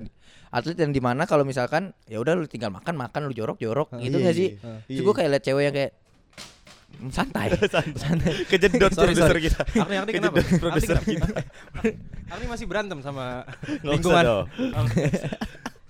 [0.50, 3.94] atlet yang di mana kalau misalkan ya udah lu tinggal makan makan lu jorok jorok
[3.96, 4.82] gitu iya, nggak sih iya.
[4.84, 5.92] Terus gua kayak liat cewek yang kayak
[6.96, 7.46] hmm, santai
[8.02, 9.40] santai Kejedot Sorry, produser sorry.
[9.46, 9.60] kita.
[9.78, 10.36] Arni, Arni kenapa?
[10.42, 11.06] Produser kenapa?
[11.06, 11.26] kita.
[12.34, 13.46] Arni masih berantem sama
[13.80, 14.22] lingkungan.
[14.26, 14.46] dong.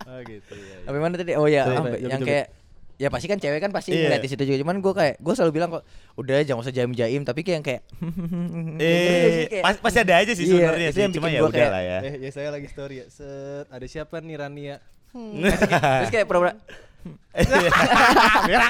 [0.03, 0.77] Oh gitu ya.
[0.85, 1.33] Apa mana tadi?
[1.35, 1.65] Oh ya,
[1.97, 2.47] yang kayak
[3.01, 4.05] ya pasti kan cewek kan pasti Iya.
[4.05, 4.61] ngeliat di situ juga.
[4.61, 5.83] Cuman gue kayak gue selalu bilang kok
[6.15, 7.83] udah jangan usah jaim-jaim tapi kayak yang kayak
[8.77, 11.09] Eh, pas- pasti ada aja sih Iya, sebenarnya itu sih.
[11.11, 11.99] Cuma ya udah kayak- lah ya.
[12.03, 13.07] Eh, ya saya lagi story ya.
[13.09, 14.77] Set, ada siapa nih Rania?
[15.99, 16.55] terus kayak pura-pura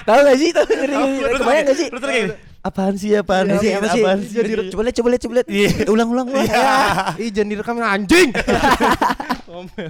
[0.01, 0.51] Tahu gak sih?
[0.55, 1.35] Tahu ngeri, ngeri.
[1.37, 1.89] Kebayang gak sih?
[1.91, 2.27] Terus kayak
[2.61, 3.73] apaan sih apaan Apa sih sih?
[3.75, 4.01] Apa sih?
[4.01, 4.37] apaan sih?
[4.71, 5.49] Coba lihat, coba lihat, coba lihat.
[5.49, 5.69] Iya.
[5.93, 6.47] Ulang, ulang, ulang.
[6.47, 7.19] Ya.
[7.19, 8.31] Ih, jangan direkam anjing.
[9.43, 9.89] Ngomel.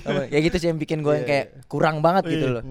[0.00, 2.62] Apa, Ya gitu sih yang bikin gue yang kayak kurang banget gitu loh.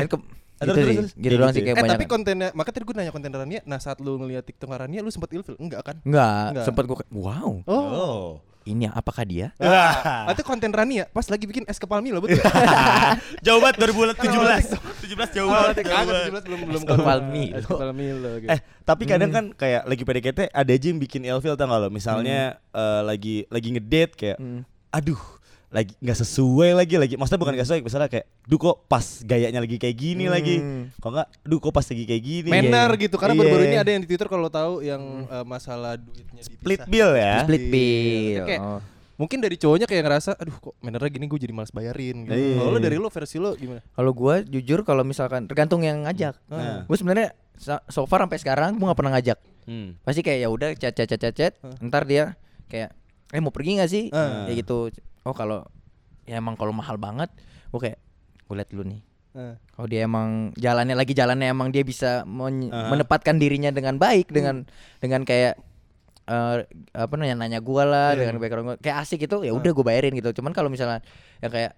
[0.00, 0.16] Hmm, hmm, hmm.
[0.18, 0.96] Dan ke- Eh, gitu terus, sih.
[0.96, 1.12] terus.
[1.12, 1.64] Gitu Kayak doang gitu sih ya.
[1.64, 1.94] kayak Eh banyak.
[1.94, 3.60] tapi kontennya, maka tadi gue nanya konten Rania.
[3.62, 5.54] Nah saat lu ngeliat TikTok Rania, lu sempat ilfil?
[5.56, 5.96] Enggak kan?
[6.02, 6.64] Enggak, Enggak.
[6.66, 7.50] sempet gue wow.
[7.64, 8.42] Oh.
[8.64, 9.54] Ini apakah dia?
[9.56, 12.42] Ah, itu konten Rania pas lagi bikin es kepal Milo betul.
[13.46, 15.08] Jauh banget 2017.
[15.08, 15.86] 17 jauh banget.
[15.86, 16.26] Kagak.
[16.28, 17.54] 17 belum belum Es kepal Milo.
[17.54, 18.50] Es kepal Milo gitu.
[18.50, 21.88] Eh, tapi kadang kan kayak lagi PDKT ada aja yang bikin ilfil tau gak lo?
[21.88, 24.66] Misalnya eh, lagi lagi ngedate kayak Hmm.
[24.90, 25.20] aduh
[25.68, 29.60] lagi nggak sesuai lagi lagi maksudnya bukan nggak sesuai misalnya kayak duh kok pas gayanya
[29.60, 30.32] lagi kayak gini Hmm.
[30.32, 30.54] lagi
[30.94, 33.02] kok nggak duh kok pas lagi kayak gini Manner Iya.
[33.02, 33.40] gitu karena Iya.
[33.42, 36.56] baru-baru ini ada yang di Twitter kalau tahu yang eh, masalah duitnya dipisah.
[36.56, 37.70] split bill ya Split Iya.
[37.70, 38.42] bill.
[38.44, 38.80] Kayak- Oh.
[39.18, 42.32] Mungkin dari cowoknya kayak ngerasa aduh kok mannernya gini gue jadi malas bayarin gitu.
[42.32, 42.62] Iya.
[42.62, 43.82] Kalau dari lu versi lu gimana?
[43.82, 46.38] Kalau gue jujur kalau misalkan tergantung yang ngajak.
[46.46, 46.86] Nah.
[46.86, 49.38] Gue sebenarnya so- far sampai sekarang gue nggak pernah ngajak.
[49.66, 49.98] Hmm.
[50.00, 51.52] Pasti kayak ya udah chat chat chat chat chat.
[51.78, 52.94] Ntar dia kayak
[53.28, 54.04] eh mau pergi nggak sih?
[54.14, 54.46] Ah.
[54.46, 54.78] Kayak gitu.
[55.28, 55.60] Oh kalau
[56.24, 57.28] ya emang kalau mahal banget,
[57.68, 57.98] gue kayak
[58.42, 59.00] gue liat dulu nih.
[59.36, 59.54] Eh.
[59.70, 62.88] Kalau dia emang jalannya lagi jalannya emang dia bisa men- Ah.
[62.88, 64.64] menempatkan dirinya dengan baik dengan
[64.98, 65.60] dengan kayak
[66.24, 66.56] eh,
[66.92, 68.18] apa namanya nanya gua lah Iya.
[68.24, 70.32] dengan background gua kayak asik itu ya udah gue bayarin gitu.
[70.34, 71.04] Cuman kalau misalnya
[71.38, 71.72] yang kayak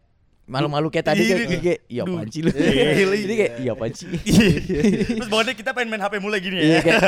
[0.47, 1.61] malu-malu kayak tadi Iya, kayak, iya.
[1.61, 2.51] kayak iya apaan sih lu?
[2.51, 4.09] Iya, Jadi kayak iya apaan sih?
[5.15, 6.99] terus bawaannya kita pengen main HP mulai gini Iya ya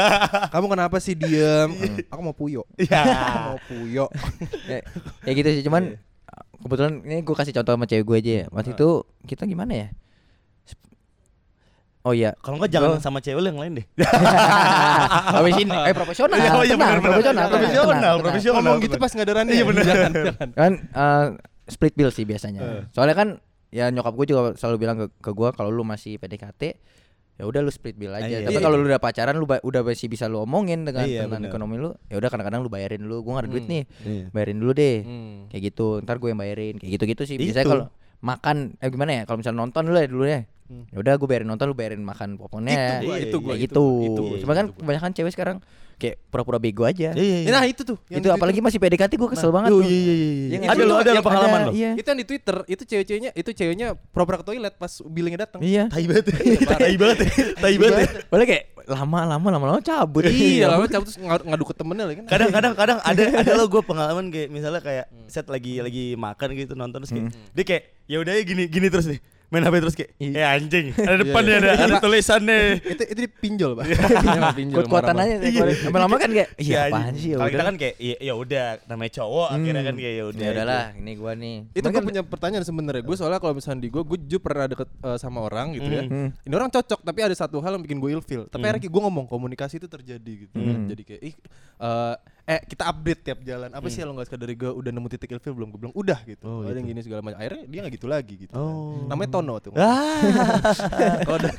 [0.48, 1.70] Kamu kenapa sih diem?
[2.06, 2.62] Aku mau puyo.
[2.76, 3.02] Iya.
[3.48, 4.06] mau puyo.
[4.64, 4.78] ya,
[5.22, 5.98] ya gitu sih cuman
[6.62, 8.88] kebetulan ini gue kasih contoh sama cewek gue aja ya waktu itu
[9.24, 9.88] kita gimana ya
[12.02, 13.86] oh iya kalau nggak jangan Gua- sama cewek lu yang lain deh
[15.36, 17.02] habis ini eh profesional Iya, oh iya, tenang, benar, benar.
[17.04, 18.16] profesional tenang, Profesional, tenang, tenang.
[18.20, 18.58] profesional.
[18.58, 19.52] Ngomong gitu pas nggak ada Rania.
[19.52, 19.84] Iya benar.
[19.84, 20.48] Jangan, jangan.
[20.52, 21.26] kan eh,
[21.68, 22.82] split bill sih biasanya Eh.
[22.90, 23.28] soalnya kan
[23.70, 26.62] ya nyokap gue juga selalu bilang ke, ke gue kalau lu masih PDKT
[27.32, 28.62] ya udah lu split bill aja Iya, tapi iya.
[28.62, 31.90] kalau lu udah pacaran lu udah masih bisa lu omongin dengan Iya, dengan ekonomi lu
[32.06, 33.72] ya udah kadang-kadang lu bayarin dulu gue gak ada duit Hmm.
[33.72, 34.24] nih Iya.
[34.30, 35.38] bayarin dulu deh Hmm.
[35.48, 37.72] kayak gitu ntar gue yang bayarin kayak gitu gitu sih biasanya Itu.
[37.72, 37.84] kalau
[38.20, 40.84] makan eh gimana ya kalau misalnya nonton dulu ya dulu ya Hmm.
[40.88, 43.82] ya udah gue bayarin nonton lu bayarin makan popcornnya Itu gua, Iya, gua, gitu itu
[43.82, 44.76] gua, itu gua, cuma kan gua.
[44.78, 45.56] kebanyakan cewek sekarang
[46.02, 47.48] kayak pura-pura bego aja Iya, iya.
[47.48, 47.94] Nah itu tuh.
[48.08, 50.46] yang itu di apalagi masih PDKT gue kesel banget Oh, tuh iya, iya, iya, iya.
[50.50, 51.72] Yang Ada lo, ada lo pengalaman lo.
[51.72, 55.60] iya Itu yang di Twitter, itu cewek-ceweknya, itu ceweknya pura-pura ke toilet pas billingnya datang.
[55.62, 56.24] iya Tai banget.
[56.66, 57.18] Tai banget.
[57.54, 58.08] Tai banget.
[58.26, 62.26] Boleh kayak lama-lama lama-lama cabut Iya, lama cabut terus ngadu, ke temennya lagi kan.
[62.28, 66.74] Kadang-kadang kadang ada ada lo gue pengalaman kayak misalnya kayak set lagi lagi makan gitu
[66.74, 69.94] nonton terus kayak dia kayak ya udah ya gini gini terus nih main HP terus
[69.94, 71.84] kayak eh anjing ada depan Iya, nih ada iya.
[71.84, 73.84] ada tulisannya itu itu dipinjol, Pak.
[74.58, 75.44] Pinjol, kuat-kuatan marah-marah.
[75.44, 78.16] aja lama-lama kan kayak iya Iya, apaan sih ya Kalau kita udah kan kayak ya,
[78.18, 81.84] ya udah namanya cowok akhirnya kan kayak ya udah ya udahlah ini gua nih Itu
[81.84, 83.02] gue kan- punya pertanyaan sebenarnya.
[83.02, 86.02] Gue soalnya kalau misalnya di gue, gue jujur pernah deket eh, sama orang gitu ya.
[86.02, 86.28] Hmm.
[86.32, 88.42] Ini orang cocok, tapi ada satu hal yang bikin gue ilfil.
[88.46, 90.56] Tapi akhirnya gue ngomong komunikasi itu terjadi gitu.
[90.56, 90.88] Hmm.
[90.88, 91.34] Jadi kayak ih
[92.44, 93.68] eh, kita update tiap jalan.
[93.68, 95.68] Apa sih kalau nggak sekadar dari gue udah nemu titik ilfil belum?
[95.68, 96.42] Gue bilang udah gitu.
[96.42, 96.92] Oh, ada yang gitu.
[96.92, 97.38] gini segala macam.
[97.38, 98.52] Akhirnya dia nggak gitu lagi gitu.
[98.52, 99.06] Oh.
[99.06, 99.72] Namanya Tono tuh.
[99.72, 100.20] Ah.
[101.22, 101.56] Kalau da-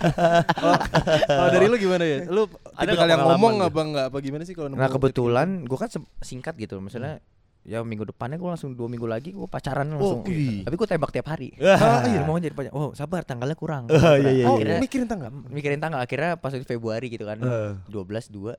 [0.53, 0.81] kalau-
[1.25, 2.17] kalau dari lu gimana ya?
[2.25, 3.65] Lu Ada ada nggak yang pengalaman ngomong tuh?
[3.65, 7.21] apa enggak apa gimana sih kalau nemu nah kebetulan gua kan se- singkat gitu misalnya
[7.63, 10.61] ya minggu depannya gua langsung dua minggu lagi gua pacaran langsung wih.
[10.61, 12.03] tapi gua tembak tiap hari Ah.
[12.03, 15.29] iya mau jadi pacar oh sabar tanggalnya kurang Ah, iya, iya, Oh, akhirnya mikirin tanggal.
[15.47, 17.71] mikirin tanggal akhirnya pas itu Februari gitu kan Ah.
[17.87, 18.57] 12 2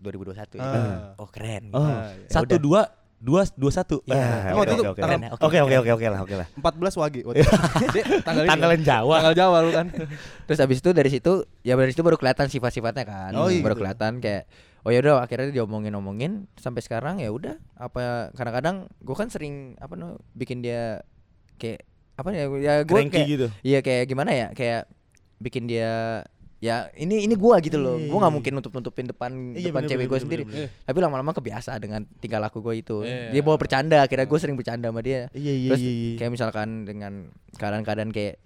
[0.00, 0.64] 2021 ya.
[0.64, 1.14] Ah.
[1.20, 2.26] oh keren Oh, Ah, iya.
[2.26, 2.88] satu dua
[3.20, 4.00] dua dua satu.
[4.00, 4.16] Oh,
[4.56, 5.00] oke, itu oke, oke.
[5.00, 5.44] keren oke,
[5.92, 6.48] Oke lah oke lah.
[6.56, 7.52] 14 wage waktu itu.
[7.94, 8.80] Dia tanggal Tanggalan?
[8.80, 9.14] Jawa.
[9.20, 9.86] Tanggal Jawa lu kan.
[10.48, 13.76] terus abis itu dari situ ya dari situ baru kelihatan sifat-sifatnya kan Oh, iya baru
[13.76, 13.84] gitu.
[13.84, 14.48] kelihatan kayak
[14.80, 19.92] oh ya udah akhirnya diomongin-omongin sampai sekarang ya udah apa kadang-kadang gue kan sering apa
[19.92, 21.04] no bikin dia
[21.60, 21.84] kayak
[22.16, 23.46] apa ya ya gue kayak gitu.
[23.60, 24.88] iya kayak gimana ya kayak
[25.36, 26.24] bikin dia
[26.60, 27.96] ya ini ini gua gitu loh.
[27.96, 28.36] Iya, Gua nggak iya.
[28.36, 30.42] mungkin nutup nutupin depan Iya, depan bener, cewek bener, gua bener, sendiri.
[30.44, 33.00] bener, Tapi lama-lama kebiasa dengan tingkah laku gua itu.
[33.00, 33.32] Iya.
[33.32, 35.32] Dia bawa bercanda, akhirnya gua sering bercanda sama dia.
[35.32, 35.90] Iya iya Terus iya.
[35.90, 36.12] iya.
[36.16, 37.12] kayak misalkan dengan
[37.54, 38.36] keadaan-keadaan kayak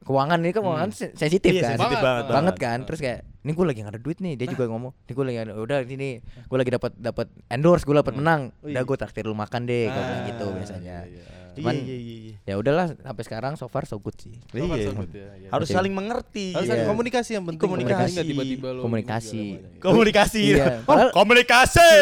[0.00, 1.70] keuangan ini kan keuangan sen- sensitif Iya, kan.
[1.74, 2.56] sensitif banget, banget banget.
[2.58, 2.78] kan.
[2.84, 4.34] Terus kayak ini gue lagi gak ada duit nih.
[4.34, 7.94] Dia juga ngomong, "Ini gue lagi ada udah ini gue lagi dapat dapat endorse, gue
[7.94, 8.52] dapat menang.
[8.60, 10.96] Udah gue traktir lu makan deh." Kayak Ah, gitu biasanya.
[11.04, 11.24] iya, iya.
[11.52, 12.34] Cuman iya iya iya.
[12.44, 14.34] ya udahlah sampai sekarang so far so good sih.
[14.48, 14.86] So far Iya.
[14.86, 15.48] so good ya, iya.
[15.48, 16.52] Harus saling mengerti.
[16.52, 16.76] Harus Iya.
[16.76, 17.60] ada komunikasi yang penting.
[17.60, 18.20] Komunikasi.
[18.22, 19.42] Tiba-tiba lo Komunikasi.
[19.78, 20.42] Komunikasi.
[20.52, 20.66] Iya.
[20.80, 21.92] Oh, Padahal- komunikasi.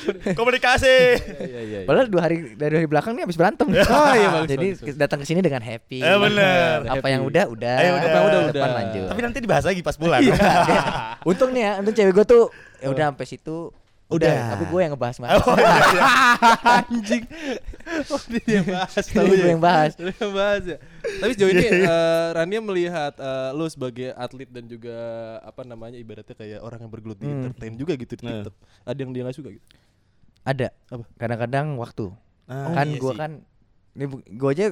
[0.40, 0.96] komunikasi.
[1.16, 1.60] Iya iya.
[1.62, 1.78] iya.
[1.84, 3.66] Padahal dua hari dari hari belakang nih habis berantem.
[3.86, 4.96] Oh, iya, bagus, Jadi bagus, bagus.
[4.96, 5.98] datang ke sini dengan happy.
[5.98, 6.76] Eh, bener.
[6.84, 7.08] Apa Happy.
[7.10, 7.76] yang udah udah.
[7.76, 8.00] Eh, udah.
[8.02, 8.52] Apa yang udah Udah.
[8.52, 9.06] depan lanjut.
[9.08, 10.20] Tapi nanti dibahas lagi pas pulang.
[10.20, 10.34] Iya.
[11.28, 12.44] untung nih ya, untung cewek gue tuh
[12.76, 13.56] ya udah sampai situ
[14.06, 14.38] udah, Udah.
[14.54, 15.30] tapi gue yang ngebahas mas.
[15.36, 16.02] Oh, iya, iya.
[16.78, 17.24] Anjing.
[18.06, 19.46] Oh, dia yang bahas Ini tahu gue ya.
[19.48, 19.90] yang bahas.
[19.92, 20.76] Dia yang bahas ya.
[21.16, 24.94] Tapi sejauh ini eh, Rania melihat eh, lu sebagai atlet dan juga
[25.40, 27.38] apa namanya ibaratnya kayak orang yang bergelut di Hmm.
[27.44, 28.32] entertain juga gitu di Nah.
[28.40, 28.54] TikTok.
[28.84, 29.66] Ada yang dia nggak suka gitu.
[30.42, 30.68] Ada.
[30.86, 31.04] Apa?
[31.16, 32.06] Kadang-kadang waktu.
[32.46, 33.30] Ah, kan iya gue kan
[33.92, 34.66] nih gue aja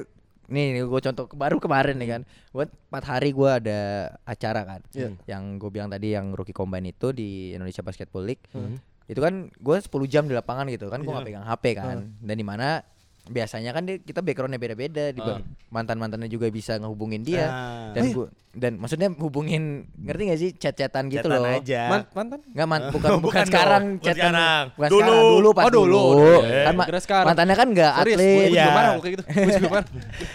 [0.45, 3.79] nih gue contoh baru kemarin nih kan buat empat hari gue ada
[4.23, 5.11] acara kan Iya.
[5.27, 8.79] yang gue bilang tadi yang rookie combine itu di Indonesia Basketball League Hmm.
[9.05, 11.15] Itu kan gue 10 jam di lapangan gitu kan gue Iya.
[11.15, 12.67] nggak pegang HP kan dan di mana
[13.27, 15.41] biasanya kan dia, kita backgroundnya beda-beda di Ah.
[15.67, 17.89] mantan mantannya juga bisa ngehubungin dia Ah.
[17.91, 18.15] dan Oh iya?
[18.15, 19.63] gua dan maksudnya hubungin
[19.99, 21.81] ngerti gak sih chat-chatan gitu Chatan loh aja.
[21.91, 22.39] Man- mantan?
[22.47, 24.63] Nggak man, bukan Bukan bukan dong, sekarang bukan chatan sekarang.
[24.71, 25.03] bukan Dulu.
[25.03, 26.03] sekarang dulu pas Oh, dulu.
[26.39, 26.63] Iya.
[26.63, 27.25] kan ma- sekarang.
[27.27, 28.47] mantannya kan nggak atlet gue Iya.
[28.47, 29.23] juga marah kayak gitu.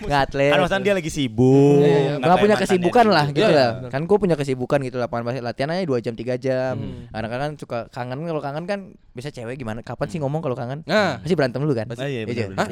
[0.03, 1.81] Nggak atlet Kan maksudnya dia lagi sibuk.
[1.81, 2.13] Iya, iya, iya.
[2.21, 3.15] nggak punya kesibukan gitu.
[3.15, 6.13] lah gitu Iya, lah kan gue punya kesibukan gitu lapangan basket latihan aja dua jam
[6.13, 7.09] tiga jam Hmm.
[7.11, 10.85] kadang-kadang kan suka kangen kalau kangen kan bisa cewek gimana kapan sih ngomong kalau kangen
[10.85, 11.19] Nah.
[11.19, 12.29] pasti berantem dulu kan Ah, iya,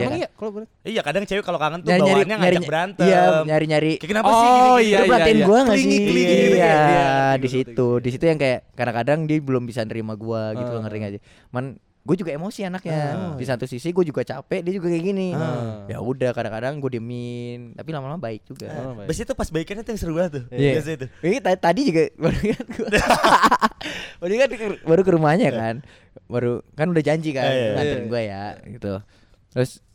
[0.09, 0.25] Iya, iya emang kan?
[0.25, 0.29] iya?
[0.35, 0.69] Kalau boleh.
[0.83, 3.05] Iya, kadang cewek kalau kangen tuh nyari nyari bawaannya nyari ngajak berantem.
[3.05, 4.87] iya nyari nyari Kayak kenapa sih Oh, gini, gini?
[4.87, 5.45] iya, perhatiin iya.
[5.45, 6.05] gua gak Klingi, sih?
[6.05, 6.75] klingi gitu Iya.
[6.83, 7.89] Iya, di situ.
[7.99, 10.83] Di situ yang kayak kadang-kadang dia belum bisa nerima gua gitu loh Ah.
[10.83, 11.23] ngerti gak sih?
[11.51, 11.67] Man
[12.01, 13.01] gue juga emosi anaknya.
[13.13, 13.37] Ah.
[13.37, 15.29] Di satu sisi gue juga capek, dia juga kayak gini.
[15.31, 15.85] Ah.
[15.87, 18.73] Ya udah kadang-kadang gue diemin, tapi lama-lama baik juga.
[18.73, 19.13] Oh, baik.
[19.13, 20.45] Biasanya tuh pas baikannya tuh yang seru banget tuh.
[20.51, 20.73] Iya.
[20.75, 21.09] Biasanya tuh.
[21.21, 22.89] Ini tadi, tadi juga baru kan gua.
[24.21, 25.75] baru kan ke- baru ke rumahnya kan.
[26.25, 28.09] Baru kan udah janji kan Iya, iya, nganterin iya.
[28.09, 28.93] gua ya gitu.
[29.51, 29.88] Terus ah,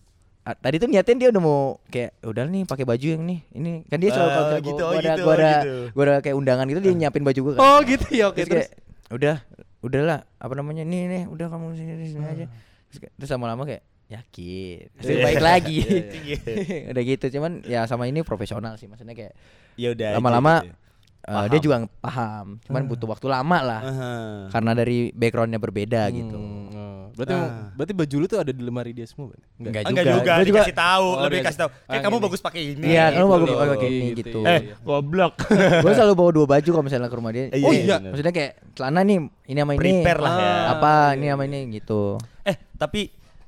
[0.43, 3.39] tadi tuh niatin dia udah mau kayak udah nih pakai baju yang nih.
[3.49, 5.75] Ini kan dia selalu kalau gitu, gua, oh, gua ada gitu, gua oh, ada gitu.
[5.89, 7.61] gua ada kayak undangan gitu dia nyiapin baju gua kan.
[7.61, 8.67] Oh gitu ya oke terus terus.
[8.67, 8.71] kayak
[9.09, 9.35] udah
[9.79, 12.45] udahlah apa namanya nih nih udah kamu sini sini, aja
[12.87, 15.23] terus, kayak- terus lama-lama kayak yakin terus Iya.
[15.23, 16.37] baik lagi Iya.
[16.91, 19.33] udah gitu cuman ya sama ini profesional sih maksudnya kayak
[19.75, 20.07] Ya udah.
[20.07, 20.75] aja lama-lama gitu.
[21.23, 24.11] eh, dia juga paham cuman butuh waktu lama lah Aha.
[24.51, 26.82] karena dari backgroundnya berbeda gitu Hmm, oh.
[27.13, 27.69] Berarti Ah.
[27.71, 29.41] berarti baju lu tuh ada di lemari dia semua, Bang?
[29.55, 31.69] Enggak Ah, Enggak juga, Gua juga dikasih tahu, Oh, lebih kasih tahu.
[31.69, 32.25] Ah, Kayak kamu gini.
[32.25, 32.85] bagus pakai ini.
[32.87, 34.39] Iya, kamu bagus loh, pakai ini gitu, gitu.
[34.39, 34.75] iya, Eh, iya.
[34.81, 35.33] goblok.
[35.85, 37.97] gue selalu bawa dua baju kalau misalnya ke rumah dia Iya, Oh, iya, iya.
[38.03, 40.41] maksudnya kayak celana nih ini sama ini Prepare lah ya.
[40.43, 40.63] Ah.
[40.73, 42.01] apa ini sama ini gitu
[42.41, 43.01] Eh, tapi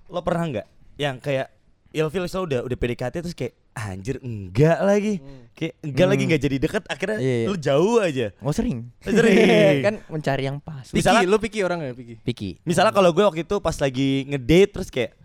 [0.06, 1.48] lo pernah nggak yang kayak
[1.92, 5.20] ilfil lo udah udah PDKT terus kayak anjir enggak lagi.
[5.52, 7.46] Kayak enggak lagi enggak jadi deket akhirnya Iya, iya.
[7.46, 8.28] lu jauh aja.
[8.38, 9.80] oh sering Sering.
[9.88, 12.16] kan mencari yang pas Piki, Misalnya- lu piki orang ya, Piki?
[12.18, 15.16] Piki Misalnya kalau gue waktu itu pas lagi ngedate terus kayak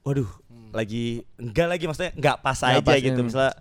[0.00, 0.26] waduh,
[0.70, 3.14] lagi enggak lagi maksudnya enggak pas Nggak aja pas, gitu.
[3.16, 3.26] hmm.
[3.26, 3.54] Misalnya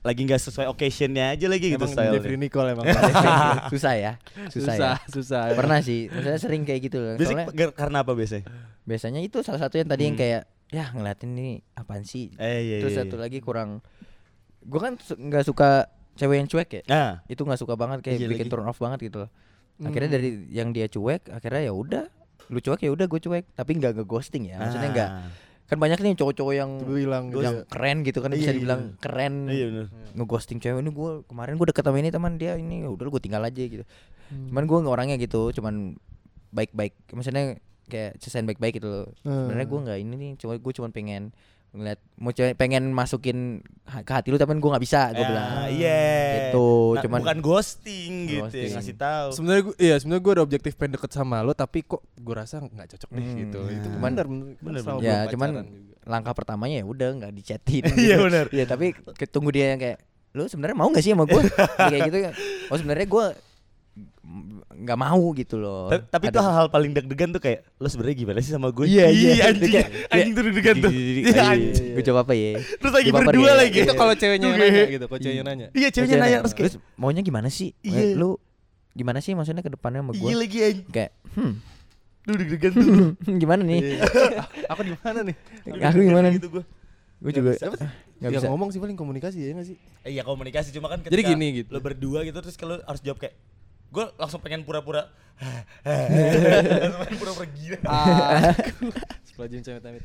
[0.00, 2.12] lagi enggak sesuai occasionnya aja lagi gitu Emang style.
[2.14, 2.86] Jeffrey Nicole emang.
[3.72, 4.12] susah ya
[4.48, 5.42] susah, susah, ya susah.
[5.52, 8.46] pernah sih maksudnya sering kayak gitu loh Biasanya karena apa biasanya?
[8.80, 10.22] biasanya itu salah satu yang tadi yang Hmm.
[10.24, 12.76] kayak ya ngeliatin ini apaan sih Eh iya.
[12.78, 13.22] terus iya, satu iya.
[13.22, 13.82] lagi kurang
[14.60, 18.16] gue kan su- nggak suka cewek yang cuek ya Nah, itu nggak suka banget kayak
[18.16, 18.52] Iya bikin lagi.
[18.52, 19.30] turn off banget gitu loh
[19.80, 20.16] akhirnya Hmm.
[20.16, 22.04] dari yang dia cuek akhirnya ya udah
[22.46, 24.92] lu cuek ya udah gue cuek tapi nggak nge ghosting ya maksudnya ah.
[24.92, 25.10] nggak
[25.64, 27.40] kan banyak nih cowok-cowok yang bilang gitu.
[27.40, 28.98] yang keren gitu kan Iya, bisa dibilang iya.
[28.98, 29.66] keren Iya
[30.12, 33.22] ngeghosting cewek ini gue kemarin gue deket sama ini teman dia ini ya udah gue
[33.22, 33.86] tinggal aja gitu
[34.28, 34.46] Hmm.
[34.46, 35.94] cuman gue orangnya gitu cuman
[36.48, 37.58] baik-baik maksudnya
[37.90, 41.22] kayak cesain baik-baik gitu loh sebenarnya gue nggak ini nih cuma gue cuman pengen
[41.70, 45.46] ngeliat mau cewek pengen masukin ke hati lu tapi gue nggak bisa gue Ah, bilang
[45.68, 46.02] Iya.
[46.50, 48.70] Gitu, Nah, cuman- bukan ghosting gitu ya, Ghosting.
[48.74, 49.28] ngasih tahu.
[49.30, 52.58] Sebenarnya gue iya sebenarnya gue ada objektif pengen deket sama lo tapi kok gue rasa
[52.60, 53.58] nggak cocok deh Hmm, gitu.
[53.60, 53.70] nah.
[53.72, 55.62] Itu Cuman- bener bener, bener, selama ya cuman juga.
[56.02, 58.44] langkah pertamanya ya udah nggak dichatin Iya, benar.
[58.48, 59.98] ya tapi ketunggu dia yang kayak
[60.30, 61.38] lu sebenarnya mau nggak sih sama gue
[61.86, 62.30] kayak gitu ya
[62.66, 63.24] oh sebenarnya gue
[64.70, 68.38] nggak mau gitu loh Ta- Tapi itu hal-hal paling deg-degan tuh kayak lo sebenarnya gimana
[68.38, 68.84] sih sama gue?
[68.84, 69.32] Iya, iya.
[69.46, 69.72] Anjing.
[70.06, 70.90] Anjing tuh deg-degan tuh.
[70.90, 71.92] Iya, anjing.
[71.92, 73.54] gue coba apa ya Terus lagi berdua dia.
[73.58, 73.78] lagi.
[73.80, 75.66] itu kalau ceweknya nanya gitu, kalau ceweknya nanya.
[75.72, 78.14] Iya, ceweknya nanya terus kayak maunya gimana sih Iya.
[78.14, 78.38] Lu
[78.90, 80.86] gimana sih maksudnya ke depannya sama gue iya lagi anjing.
[80.88, 81.52] kayak hmm
[82.22, 82.86] Lu deg-degan tuh.
[83.42, 83.80] gimana nih
[84.70, 85.36] Aku di mana nih?
[85.80, 86.64] aku gimana nih gitu gue.
[87.20, 87.50] gue juga
[88.16, 89.76] ya bisa ngomong sih paling komunikasi ya nggak sih?
[90.02, 91.68] Eh, Iya komunikasi cuma kan Jadi ketika gini gitu.
[91.70, 93.32] Lo berdua gitu terus kalau harus jawab kayak
[93.90, 95.10] gue langsung pengen pura-pura
[95.82, 98.54] langsung pengen pura-pura gila Ah,
[99.24, 100.04] Seplajin cewek amit.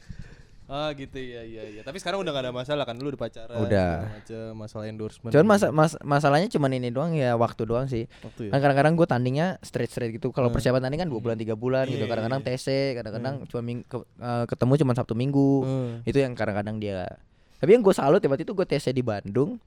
[0.66, 1.82] Ah gitu ya iya iya.
[1.82, 3.54] Tapi sekarang udah gak ada masalah kan lu udah pacaran.
[3.60, 4.10] Udah.
[4.10, 5.30] macem, masalah endorsement.
[5.30, 8.10] Cuman masa mas- masalahnya cuman ini doang ya waktu doang sih.
[8.20, 8.50] Waktu ya?
[8.50, 10.34] Kan kadang-kadang gue tandingnya straight straight gitu.
[10.34, 12.02] Kalau persiapan tanding kan dua bulan tiga bulan gitu.
[12.02, 12.50] Iya, Kadang-kadang iya.
[12.50, 15.52] TC, kadang-kadang cuma ming- ke- eh, ketemu cuma Sabtu Minggu.
[15.62, 15.92] Hmm.
[16.02, 17.14] Itu yang kadang-kadang dia.
[17.56, 19.62] Tapi yang gue salut ya waktu itu gue TC di Bandung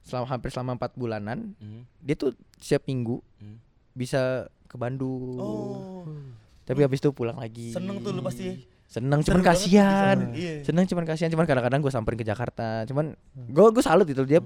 [0.00, 1.52] selama hampir selama empat bulanan.
[1.54, 1.84] Hmm.
[1.98, 3.31] Dia tuh setiap minggu Hmm.
[3.92, 5.36] Bisa ke Bandung.
[5.38, 6.04] oh
[6.64, 7.74] Tapi habis itu pulang lagi.
[7.74, 10.16] seneng tuh lu pasti Seneng Seru cuman kasihan.
[10.36, 10.60] iya.
[10.60, 12.84] Seneng cuman kasihan cuman kadang-kadang gue samperin ke Jakarta.
[12.84, 14.44] Cuman gue gue salut gitu dia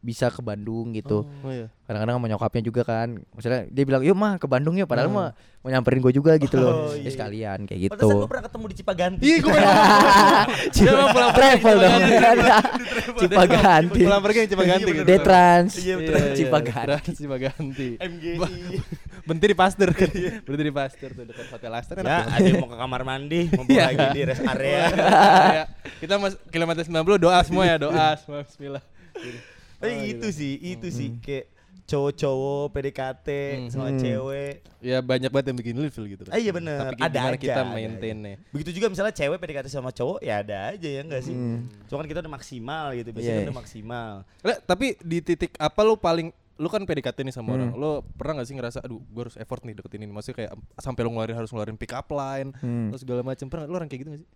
[0.00, 1.28] bisa ke Bandung gitu.
[1.40, 1.68] Oh iya.
[1.84, 3.08] Kadang-kadang sama nyokapnya juga kan.
[3.30, 5.18] Maksudnya dia bilang, "Yuk mah ke Bandung ya." Padahal Hmm.
[5.18, 6.88] mah mau nyamperin gue juga gitu loh.
[6.88, 7.10] Oh, Ya iya.
[7.10, 7.92] sekalian kayak gitu.
[7.94, 9.52] Pantesan gue pernah ketemu di Cipaganti Ih, gue
[10.74, 12.00] Dia emang pulang travel dong.
[12.00, 12.48] Cipaganti.
[13.20, 14.00] Cipaganti.
[14.00, 15.04] Pulang pergi Cipaganti Iya, gitu.
[15.06, 15.72] Detrans.
[15.76, 15.84] Iya.
[15.94, 16.86] Iya, iya, Cipaganti.
[16.88, 17.88] Trans Cipaganti.
[17.98, 18.34] MGI
[19.20, 20.08] Berhenti di Pasteur kan.
[20.40, 22.04] Berhenti di Pasteur tuh dekat Hotel Astor kan.
[22.04, 23.84] ya ada mau ke kamar mandi mau Iya.
[23.86, 24.80] lagi di rest area
[25.52, 25.64] Ya,
[25.98, 28.80] Kita mas kilometer 90 doa semua ya, doa semua bismillah.
[29.80, 31.48] Tapi itu sih itu sih kayak
[31.84, 33.28] cowok-cowok PDKT
[33.66, 33.98] sama Hmm.
[33.98, 36.22] cewek Ya banyak banget yang bikin ilfil gitu.
[36.30, 36.78] Ah, iya bener.
[36.88, 38.38] Tapi Ada aja, kita maintainnya.
[38.48, 41.34] Begitu juga misalnya cewek PDKT sama cowok ya ada aja ya enggak sih?
[41.84, 43.40] Cuma kan kita udah maksimal gitu, biasanya Iya.
[43.42, 44.12] kan udah maksimal.
[44.40, 47.56] Lah, tapi di titik apa lu paling lu kan PDKT nih sama Hmm.
[47.56, 47.70] orang.
[47.74, 50.12] Lu pernah gak sih ngerasa aduh gue harus effort nih deketin ini.
[50.12, 52.88] Maksudnya kayak sampai lu ngeluarin harus ngeluarin pick up line Hmm.
[52.88, 53.46] terus segala macam.
[53.46, 54.28] Pernah lu orang kayak gitu gak sih?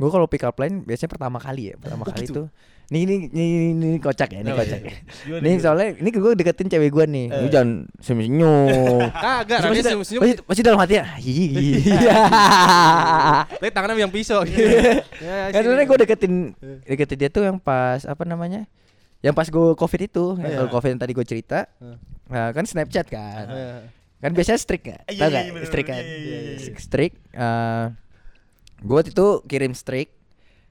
[0.00, 2.32] Gue kalau pick up line biasanya pertama kali ya, pertama kali gitu?
[2.34, 2.46] tuh.
[2.88, 4.96] Nih ini ini, ini, ini kocak ya, ini Oh, kocak iya.
[5.28, 5.38] ya.
[5.38, 7.26] Nih soalnya ini gue deketin cewek gue nih.
[7.28, 7.50] Lu Eh.
[7.52, 8.98] jangan senyum-senyum.
[9.14, 10.22] Kagak, Terus Rani masih, senyum-senyum.
[10.24, 11.04] masih, masih dalam hati ya.
[11.20, 12.16] Iya.
[13.54, 14.58] Tapi tangannya yang pisau gitu.
[15.20, 16.34] ya, Kan gue deketin
[16.82, 18.64] deketin dia tuh yang pas apa namanya?
[19.20, 20.72] Yang pas gue covid itu, yang Iya.
[20.72, 21.96] covid yang tadi gue cerita, Heeh.
[22.26, 23.72] nah, kan Snapchat kan, Iya.
[24.16, 25.44] kan biasanya strict kan, Iya, tau iya, gak?
[25.52, 25.82] bener.
[25.84, 26.40] kan, Iya,
[28.80, 30.12] gue waktu itu kirim strict,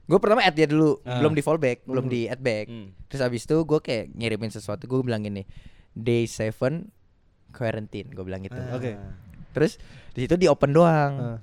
[0.04, 1.18] gue pertama add dia dulu, Ah.
[1.18, 2.66] belum di fallback, belum di add back.
[2.66, 2.90] Hmm.
[3.06, 5.46] Terus abis itu gue kayak ngirimin sesuatu, gue bilang gini,
[5.92, 6.90] day 7
[7.50, 8.54] quarantine, gue bilang gitu.
[8.54, 8.74] Ah.
[8.74, 8.94] Oke.
[9.50, 9.78] Terus
[10.12, 11.12] di situ di open doang.
[11.16, 11.38] Ah.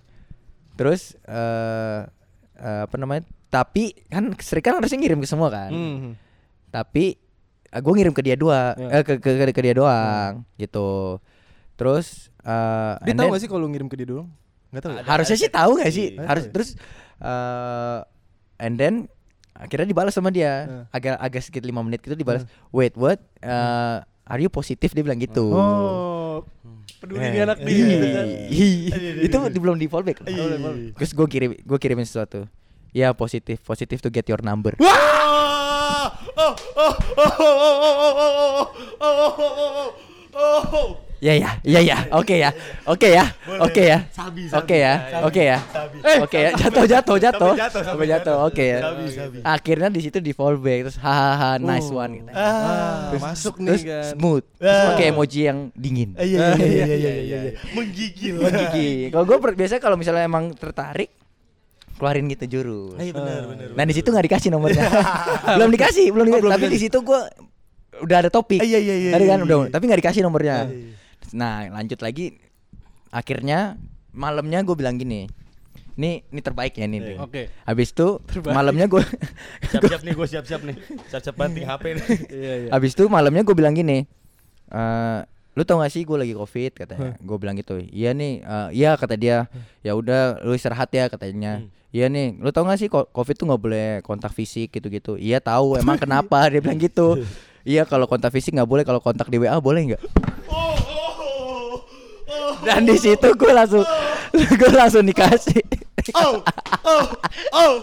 [0.73, 2.01] Terus eh
[2.56, 3.23] eh, apa namanya?
[3.47, 5.71] Tapi kan strict kan harusnya ngirim ke semua kan.
[5.71, 6.12] Hmm.
[6.67, 7.15] Tapi
[7.69, 8.99] gue ngirim ke dia dua, Ya.
[8.99, 11.19] eh, ke, ke ke ke dia doang gitu.
[11.75, 14.27] Terus eh Dia tahu then- gak sih kalau ngirim ke dia doang?
[14.69, 14.91] Gak tahu.
[14.91, 14.99] ya?
[14.99, 16.08] Ada- harusnya sih tahu gak sih?
[16.13, 16.25] Iya.
[16.25, 16.69] Harus terus
[17.17, 17.99] eh
[18.58, 18.93] and then
[19.53, 20.65] akhirnya dibalas sama dia.
[20.65, 20.84] Hmm.
[20.89, 22.43] Agak agak sedikit lima menit gitu dibalas.
[22.69, 23.17] Wait, what?
[23.39, 24.91] Eh, are you positive?
[24.91, 25.49] Dia bilang gitu.
[25.49, 26.45] Oh.
[26.97, 27.86] Peduli Eh, nih anak dia.
[27.86, 28.25] gitu kan.
[29.19, 30.21] itu di- belum di fallback.
[30.23, 30.91] Iya, iya, iya.
[30.93, 32.45] Terus gue kirim gue kirimin sesuatu.
[32.91, 34.73] Ya positif, positif to get your number.
[34.80, 38.13] Oh, oh, oh, oh, oh, oh, oh,
[38.97, 39.89] oh, oh, oh,
[40.34, 40.88] oh, oh.
[41.17, 42.53] Ya ya, ya ya, oke ya,
[42.86, 43.25] oke ya,
[43.58, 43.97] oke ya,
[44.53, 44.93] oke ya,
[45.25, 45.97] oke ya, sabi.
[46.21, 48.80] oke ya, jatuh jatuh jatuh, Sampai jatuh, oke ya.
[49.41, 52.30] Akhirnya di situ di fallback terus hahaha nice one gitu.
[52.30, 54.03] Ah, Terus- masuk nih kan.
[54.13, 54.86] smooth, terus Ah.
[54.93, 56.13] pakai emoji yang dingin.
[56.13, 57.51] Eh, Iya, iya, iya, iya, iya, iya.
[57.75, 58.36] Menggigil.
[58.38, 58.89] Gigi.
[59.10, 61.10] Kalau gue biasanya kalau misalnya emang tertarik
[61.97, 63.01] keluarin gitu jurus.
[63.01, 63.67] Iya benar, benar.
[63.73, 64.86] Nah di situ nggak dikasih nomornya.
[65.58, 66.41] belum dikasih, belum dikasih.
[66.45, 67.21] belum tapi di situ gue
[67.97, 68.62] udah ada topik.
[68.62, 69.71] Iya, iya, iya, Tadi iya, kan iya, udah, iya.
[69.73, 70.58] tapi nggak dikasih nomornya.
[71.33, 72.39] Nah lanjut lagi,
[73.11, 73.75] akhirnya
[74.13, 75.27] malamnya gue bilang gini,
[75.97, 76.97] ini ini terbaik ya ini.
[77.01, 77.07] Iya.
[77.09, 77.17] nih.
[77.19, 77.41] Oke.
[77.65, 78.53] Habis itu Terbaik.
[78.53, 79.03] malamnya gue,
[79.73, 80.75] Siap-siap nih, gue siap-siap nih.
[81.09, 82.05] Siap-siap banting HP nih.
[82.37, 82.69] Iya, iya.
[82.71, 84.05] habis itu malamnya gue bilang gini,
[84.71, 85.19] eh
[85.57, 87.17] lu tau gak sih gue lagi covid katanya.
[87.17, 89.49] Gue bilang gitu, iya nih, eh, iya kata dia,
[89.81, 91.65] ya udah lu istirahat ya katanya.
[91.65, 91.73] Hmm.
[91.89, 95.17] Iya nih, lu tau gak sih covid tuh nggak boleh kontak fisik gitu-gitu.
[95.17, 97.17] Iya tahu, emang kenapa dia bilang gitu.
[97.67, 99.99] Iya kalau kontak fisik nggak boleh, kalau kontak di WA boleh nggak?
[100.47, 100.96] Oh, oh.
[102.65, 103.84] Dan di situ gue langsung,
[104.62, 105.62] gue langsung dikasih.
[106.15, 106.39] Oh,
[106.88, 107.06] oh,
[107.52, 107.74] oh.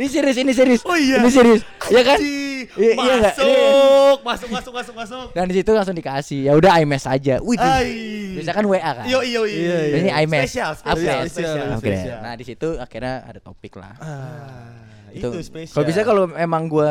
[0.00, 0.82] ini serius, ini serius.
[0.82, 1.22] Oh iya.
[1.22, 1.62] Ini serius.
[1.88, 2.18] Iya kan?
[2.18, 2.50] Anjing.
[2.76, 3.30] Iya, iya?
[3.30, 5.26] Masuk, masuk, masuk, masuk, masuk.
[5.34, 6.40] Dan di situ langsung dikasih.
[6.50, 7.38] Ya udah iMess aja.
[7.42, 8.36] Wih, Ai.
[8.38, 9.06] biasa kan WA kan.
[9.08, 9.42] Yo, yo, yo.
[9.46, 9.96] Iya, iya.
[10.02, 10.50] Ini iMess.
[10.50, 11.66] Spesial, spesial, Spesial, spesial.
[11.78, 11.82] Oke.
[11.82, 12.18] spesial.
[12.22, 13.94] Nah di situ akhirnya ada topik lah.
[13.98, 15.74] Ah, itu, itu spesial.
[15.74, 16.90] Kalau bisa kalau emang gue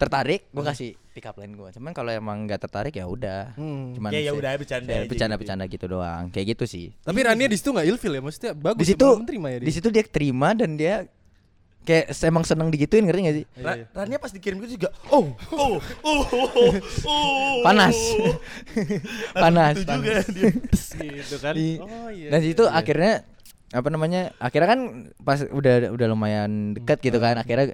[0.00, 1.68] tertarik, gue kasih pick up line gue.
[1.70, 3.54] Cuman kalau emang nggak tertarik ya udah.
[3.54, 3.92] Hmm.
[3.92, 6.30] Cuman Ya, ya udah, bercanda se- aja bercanda-bercanda gitu doang.
[6.30, 6.86] Kayak gitu sih.
[7.00, 8.22] Tapi Rania di situ nggak ilfil ya?
[8.22, 8.78] Maksudnya bagus.
[8.78, 9.66] Di ya, situ terima ya dia.
[9.66, 10.94] di situ dia terima dan dia
[11.80, 13.44] kayak emang seneng digituin ngerti gak sih?
[13.58, 16.72] Ra Rania pas dikirim gitu juga oh oh oh oh
[17.08, 17.96] oh Panas.
[19.42, 20.24] Panas, itu panas.
[20.28, 20.50] juga dia
[21.16, 21.54] gitu kan.
[21.56, 22.28] Di- Oh iya.
[22.30, 22.72] Dan iya, situ iya.
[22.76, 23.12] akhirnya
[23.70, 24.22] apa namanya?
[24.36, 24.80] Akhirnya kan
[25.22, 27.38] pas udah udah lumayan dekat gitu kan.
[27.38, 27.72] Akhirnya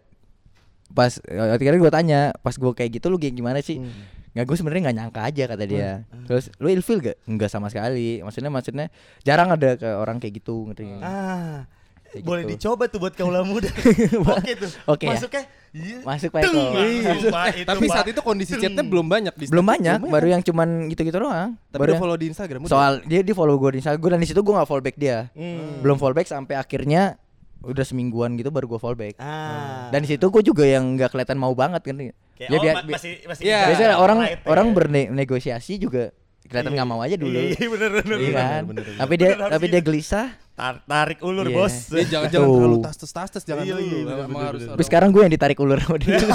[0.88, 3.90] pas eh, akhirnya gue tanya pas gue kayak gitu lu kayak gimana sih Hmm.
[4.32, 5.90] nggak gue sebenarnya nggak nyangka aja kata dia
[6.26, 8.86] terus lu ilfil gak nggak sama sekali maksudnya maksudnya
[9.20, 10.84] jarang ada ke orang kayak gitu ngerti?
[11.00, 11.64] Ah.
[12.06, 12.52] Kayak Boleh gitu.
[12.70, 13.66] dicoba tuh buat kaula muda.
[14.38, 14.70] Oke tuh.
[14.86, 15.18] Oke ya?
[15.18, 15.42] Masuknya.
[15.74, 15.96] iya.
[16.00, 19.44] masuk Pak Eko langsung, Pak, Eh, itu, tapi saat itu kondisi chatnya belum banyak di
[19.50, 23.32] belum banyak baru yang cuman gitu-gitu doang Tapi baru follow di Instagram soal dia di
[23.32, 25.82] follow gue di Instagram gue dan di situ gue nggak follow back dia Hmm.
[25.82, 27.18] belum follow back sampai akhirnya
[27.66, 29.88] udah semingguan gitu baru gue follow back Ah.
[29.88, 32.74] dan di situ gue juga yang nggak kelihatan mau banget kan Kayak, ya oh, biar,
[32.76, 33.58] ma- masih masih Iya.
[33.58, 34.46] bisa biasanya orang right ya.
[34.46, 36.04] orang bernegosiasi juga
[36.42, 36.76] kelihatan Iya.
[36.76, 38.04] nggak mau aja dulu Iya, bener bener.
[38.12, 38.34] Iya bener.
[38.36, 38.98] kan bener, bener.
[38.98, 39.88] tapi dia Bener, tapi dia gitu.
[39.88, 41.52] gelisah Tar- tarik ulur, Iya.
[41.54, 41.74] Bos.
[41.90, 43.84] Ya, jangan jangan terlalu tastes tastes jangan Iya, dulu.
[43.84, 46.16] iya, Emang harus tapi sekarang gue yang ditarik ulur sama dia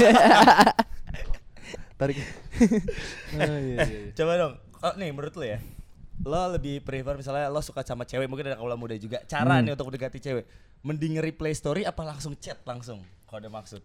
[1.97, 2.17] tarik.
[3.31, 4.09] Iya, iya, iya.
[4.11, 4.53] Coba dong.
[4.79, 5.57] Oh, nih menurut lo ya.
[6.21, 9.21] Lo lebih prefer misalnya lo suka sama cewek, mungkin ada kaula muda juga.
[9.23, 9.63] Cara Hmm.
[9.63, 10.45] nih untuk mendekati cewek.
[10.81, 13.01] Mending nge-replay story apa langsung chat langsung?
[13.25, 13.81] Kalau ada maksud.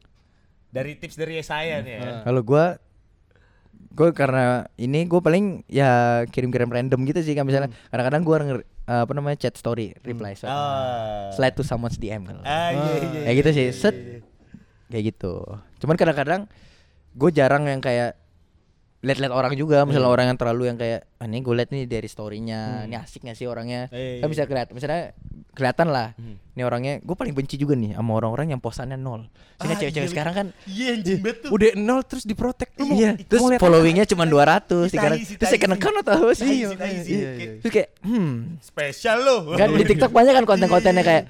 [0.67, 2.11] Dari tips dari saya nih ya.
[2.23, 2.65] kalau gue
[3.93, 4.45] gue karena
[4.77, 5.89] ini gue paling ya
[6.27, 10.49] kirim-kirim random gitu sih kan misalnya kadang-kadang gue nger- apa namanya chat story reply slide,
[10.49, 11.33] Ah.
[11.33, 14.21] slide to someone's DM kan Ah, iya, iya, kayak gitu iya, sih iya, set iya.
[14.91, 15.35] kayak gitu
[15.79, 16.41] cuman kadang-kadang
[17.13, 18.21] gue jarang yang kayak
[19.05, 22.09] lihat-lihat orang juga misalnya orang yang terlalu yang kayak ah, ini gue liat nih dari
[22.09, 23.93] storynya ini asik gak sih orangnya?
[23.93, 25.13] Eh, kan bisa kelihatan misalnya
[25.53, 26.37] kelihatan lah Hmm.
[26.53, 29.29] ini orangnya gue paling benci juga nih sama orang-orang yang posannya nol.
[29.57, 31.21] Sehingga Ah, cewek-cewek iya, sekarang kan Iya, anjing.
[31.49, 32.73] Udah nol terus diprotek.
[32.77, 35.97] Lu mau iya itu terus lihat followingnya cuma 200 sekarang tai, si terus second account
[36.05, 36.69] atau apa Tai, sih iya,
[37.61, 38.61] terus kayak hmm.
[38.61, 39.37] Spesial lo.
[39.57, 41.25] kan di TikTok banyak kan konten-kontennya kayak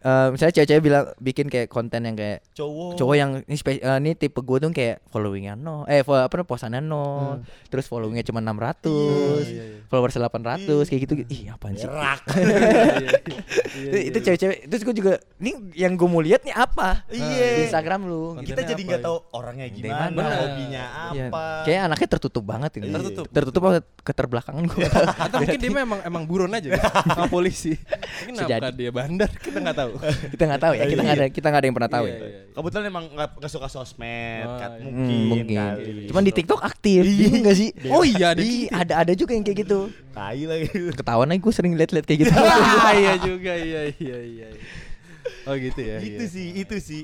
[0.00, 2.96] eh, misalnya cewek-cewek bilang bikin kayak konten yang kayak cowok.
[2.96, 6.32] cowok yang ini, spe- eh, ini tipe gue tuh kayak followingnya no eh fo- apa
[6.32, 8.96] namanya posannya no terus followingnya cuma 600 iya,
[9.44, 9.64] iya.
[9.86, 11.84] followers 800 kayak gitu ih apaan sih
[14.02, 17.46] itu, cewek-cewek terus gue juga ini yang gue mau lihat nih apa Iya.
[17.54, 18.50] di Instagram lu gitu.
[18.50, 20.34] Kita jadi apa nggak tahu orangnya gimana, mana?
[20.38, 21.26] hobinya Iya.
[21.28, 21.44] apa.
[21.62, 23.24] kayak anaknya tertutup banget ini Tertutup.
[23.28, 24.84] tertutup apa keterbelakangan gue
[25.20, 27.72] Atau mungkin dia memang emang buron aja gitu, sama polisi.
[28.22, 29.89] Mungkin apakah dia bandar kita nggak tahu.
[30.32, 32.18] Kita nggak tahu ya kita nggak ada kita nggak ada yang pernah tahu Iya, ya
[32.18, 32.42] iya, iya.
[32.50, 34.70] Kebetulan emang nggak suka sosmed, Oh, kan?
[34.76, 34.90] iya.
[34.90, 35.56] Hmm, mungkin, mungkin.
[35.56, 36.06] kali.
[36.10, 37.68] Cuman di TikTok aktif, iya nggak sih?
[37.88, 39.80] Oh iya, ada Iya, ada ada juga yang kayak gitu.
[40.12, 40.66] Tai lagi.
[40.92, 42.32] Ketahuan aja gue sering liat-liat kayak gitu.
[42.36, 44.46] Ah, iya juga, iya iya iya.
[44.52, 44.60] iya.
[45.46, 45.98] Oh gitu ya.
[46.02, 46.28] itu iya.
[46.28, 47.02] sih, itu sih.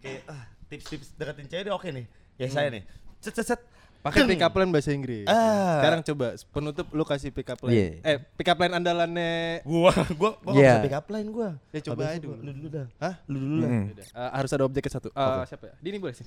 [0.00, 2.06] Kayak ah, tips-tips deketin cewek deh oke nih.
[2.36, 2.82] Ya saya nih.
[3.20, 3.60] Set set set.
[4.02, 5.26] Pakai pick up line bahasa Inggris.
[5.26, 5.80] Ah.
[5.80, 7.74] Sekarang coba penutup lu kasih pick up line.
[7.74, 7.88] Iya.
[8.06, 10.62] Eh, pick up line andalannya Gua gua gua Iya.
[10.62, 11.48] nggak bisa pick up line gua.
[11.74, 12.36] Ya, coba Habis aja dulu.
[12.38, 12.86] Lu dulu dah.
[13.02, 13.14] Hah?
[13.26, 13.68] Lu dulu lah.
[13.70, 13.84] Hmm.
[13.96, 15.08] Eh, harus ada objeknya satu.
[15.10, 15.74] Eh, siapa ya?
[15.82, 16.26] Dini boleh sih.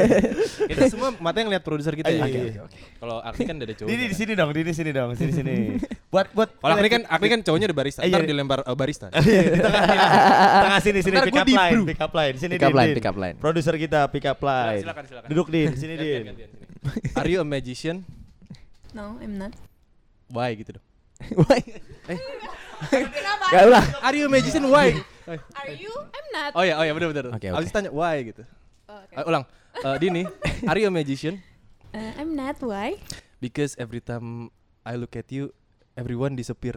[0.70, 2.24] kita semua mata yang lihat produser kita ya.
[2.24, 2.78] Iya, iya, oke.
[2.96, 3.88] Kalau Akni kan ada cowok.
[3.92, 5.54] Dini di sini dong, Dini sini dong, sini sini.
[6.12, 8.00] buat buat Kalau Akni kan Akni kan cowoknya ada barista.
[8.04, 8.12] Iya.
[8.16, 9.06] Ntar dilempar eh, barista.
[9.22, 9.98] Iya, di tengah sini.
[10.64, 12.34] Tengah sini sini pick up line, pick up line.
[12.40, 13.36] Sini Pick up line, pick up line.
[13.36, 14.80] Produser kita pick up line.
[14.84, 15.28] silakan, silakan.
[15.28, 16.24] Duduk Din, sini Din.
[17.18, 18.02] Are you a magician?
[18.92, 19.54] No, I'm not.
[20.28, 20.86] Why gitu dong.
[21.38, 21.54] Wah,
[22.90, 23.44] Kenapa?
[23.54, 23.86] ya ulang.
[24.02, 24.66] Are you a magician?
[24.66, 24.98] Why?
[25.30, 25.92] Are you?
[25.94, 26.50] I'm not.
[26.58, 27.24] Oh ya, oh ya benar benar.
[27.30, 27.74] Oke, Abis oke.
[27.78, 28.42] tanya why gitu.
[28.90, 29.22] Oh, okay.
[29.22, 29.44] Eh, ulang.
[29.78, 30.22] Eh, Dini,
[30.66, 31.38] are you a magician?
[31.94, 32.58] Uh, I'm not.
[32.58, 32.98] Why?
[33.38, 34.50] Because every time
[34.82, 35.54] I look at you,
[35.94, 36.74] everyone disappear.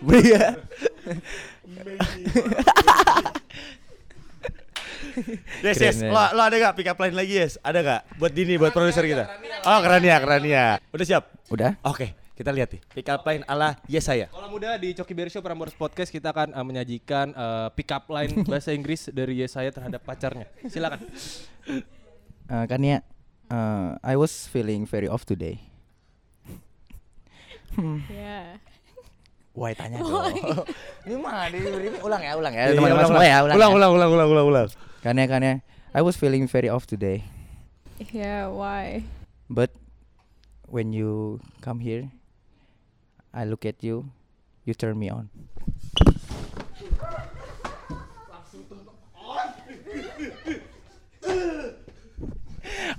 [0.00, 0.56] Bria.
[5.64, 5.96] Yes, yes.
[6.02, 6.10] ya.
[6.10, 7.58] Lo, lo ada gak pick up line lagi, yes?
[7.60, 8.00] Ada gak?
[8.18, 9.24] Buat Dini, buat produser kita.
[9.66, 10.66] Oh, keren ya, keren ya.
[10.94, 11.24] Udah siap?
[11.50, 11.74] Udah?
[11.82, 12.80] Oke, kita lihat nih.
[12.94, 14.30] Pick up line ala yes saya.
[14.30, 18.06] Kalau muda di Coki Berry Show Prambors Podcast kita akan eh, menyajikan eh, pick up
[18.06, 20.46] line bahasa Inggris dari Yesaya terhadap pacarnya.
[20.66, 21.02] Silakan.
[22.48, 23.04] Eh, kan ya,
[23.52, 25.60] eh, I was feeling very off today.
[28.08, 28.56] Yeah.
[29.52, 30.32] Why tanya dong?
[31.04, 31.50] Ini mah
[32.00, 33.56] ulang ya, ulang ya, Iya, teman-teman ulang, semua ya, ulang.
[33.58, 33.76] ulang, ya.
[33.76, 34.66] ulang, ulang, ulang, ulang, ulang.
[35.08, 35.64] Kan ya, kan ya.
[35.96, 37.24] I was feeling very off today,
[38.12, 38.52] Yeah.
[38.52, 39.08] Why?
[39.48, 39.72] but
[40.68, 42.12] when you come here,
[43.32, 44.12] I look at you,
[44.68, 45.32] you turn me on.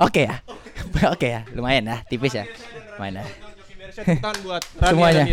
[0.01, 0.41] Oke ya,
[1.13, 2.49] oke ya, lumayan ya, tipis ya,
[2.97, 3.25] lumayan ya.
[4.41, 5.29] Buat Semuanya.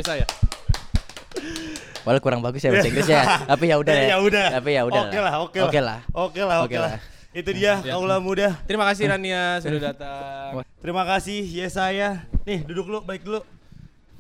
[2.07, 2.09] Yesaya.
[2.09, 4.07] Walau kurang bagus ya bahasa Inggris ya, tapi ya udah ya.
[4.15, 4.47] Ya udah.
[4.55, 5.03] Tapi ya udah.
[5.03, 5.67] Oke lah, oke lah.
[5.67, 5.99] Oke lah.
[6.15, 6.95] Oke lah, oke lah.
[7.35, 7.93] Itu dia Ya.
[7.93, 8.57] kaula muda.
[8.65, 10.65] Terima kasih Rania sudah datang.
[10.81, 12.25] Terima kasih yes saya.
[12.49, 13.45] Nih, duduk lu, baik dulu.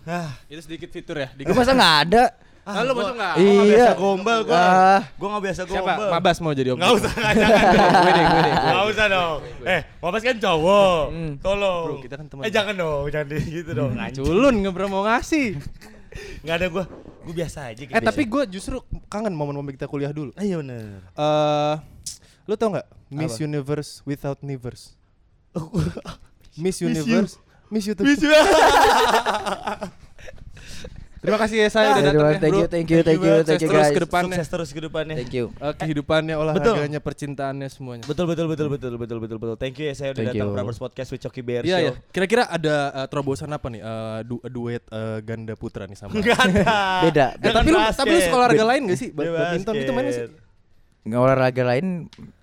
[0.04, 1.30] Ah, Itu sedikit fitur ya.
[1.32, 2.24] Lu masa nggak ada?
[2.66, 3.34] Ah, lu masuk enggak?
[3.38, 3.62] Iya.
[3.62, 4.58] biasa gombal gua.
[4.58, 5.00] Ah.
[5.14, 5.74] Gua nggak biasa Siapa?
[5.86, 6.08] gombal.
[6.12, 6.78] Mabas mau jadi om.
[6.82, 7.62] Nggak usah, nggak jangan.
[7.62, 8.54] Gue deh, gue deh.
[8.58, 9.38] Nggak usah dong.
[9.62, 11.02] Eh, Mabas kan cowok.
[11.14, 11.32] Hmm.
[11.38, 11.84] Tolong.
[11.86, 12.42] Bro, kita kan teman.
[12.42, 13.92] Eh, jangan dong, jangan gitu dong.
[13.94, 14.18] Anjing.
[14.18, 15.48] Culun nggak mau ngasih.
[16.42, 16.84] Nggak ada gua.
[17.26, 17.82] Gue biasa aja.
[17.82, 18.78] Eh tapi gue justru
[19.10, 20.30] kangen momen-momen kita kuliah dulu.
[20.38, 21.02] Ah, iya bener.
[21.02, 21.74] Eh,
[22.46, 23.44] lu tau nggak Miss Apa?
[23.44, 24.94] Universe without Universe?
[26.62, 26.88] Miss you.
[26.88, 27.36] Universe,
[27.68, 28.06] Miss YouTube.
[28.06, 28.32] Miss you.
[31.26, 32.56] Terima kasih ya saya udah Terima datang ya, thank bro.
[32.56, 33.90] you, thank you, thank you, thank you terus guys.
[33.90, 34.30] ke depannya.
[34.32, 35.14] Sukses terus ke depannya.
[35.16, 35.44] Thank you.
[35.52, 38.04] Eh, kehidupannya, olahraganya, percintaannya semuanya.
[38.04, 39.56] Betul betul betul betul betul betul betul.
[39.56, 40.54] Thank you ya saya udah Thank datang.
[40.54, 41.84] Prambors Podcast with Coki Bear Iya Show.
[41.84, 41.92] ya.
[42.08, 43.82] Kira-kira ada eh, terobosan apa nih?
[43.82, 46.14] Eh, du- duet eh, ganda putra nih sama.
[46.14, 46.62] Enggak ada.
[47.02, 47.26] Beda.
[47.34, 49.08] Tapi lu tapi lu sekolah olahraga lain gak sih?
[49.10, 50.24] Badminton itu mana sih?
[50.24, 50.30] basket.
[51.02, 51.86] Nggak olahraga lain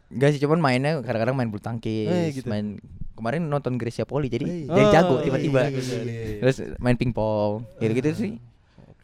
[0.07, 2.45] Enggak sih cuman mainnya kadang-kadang main bulu tangkis, Eh, gitu.
[2.45, 2.77] main
[3.13, 4.69] kemarin nonton Grecia Poli jadi Eh.
[4.69, 5.65] jadi Oh, jago tiba-tiba.
[5.65, 6.39] iya, iya, iya.
[6.39, 8.31] Terus main pingpong, gitu-gitu sih.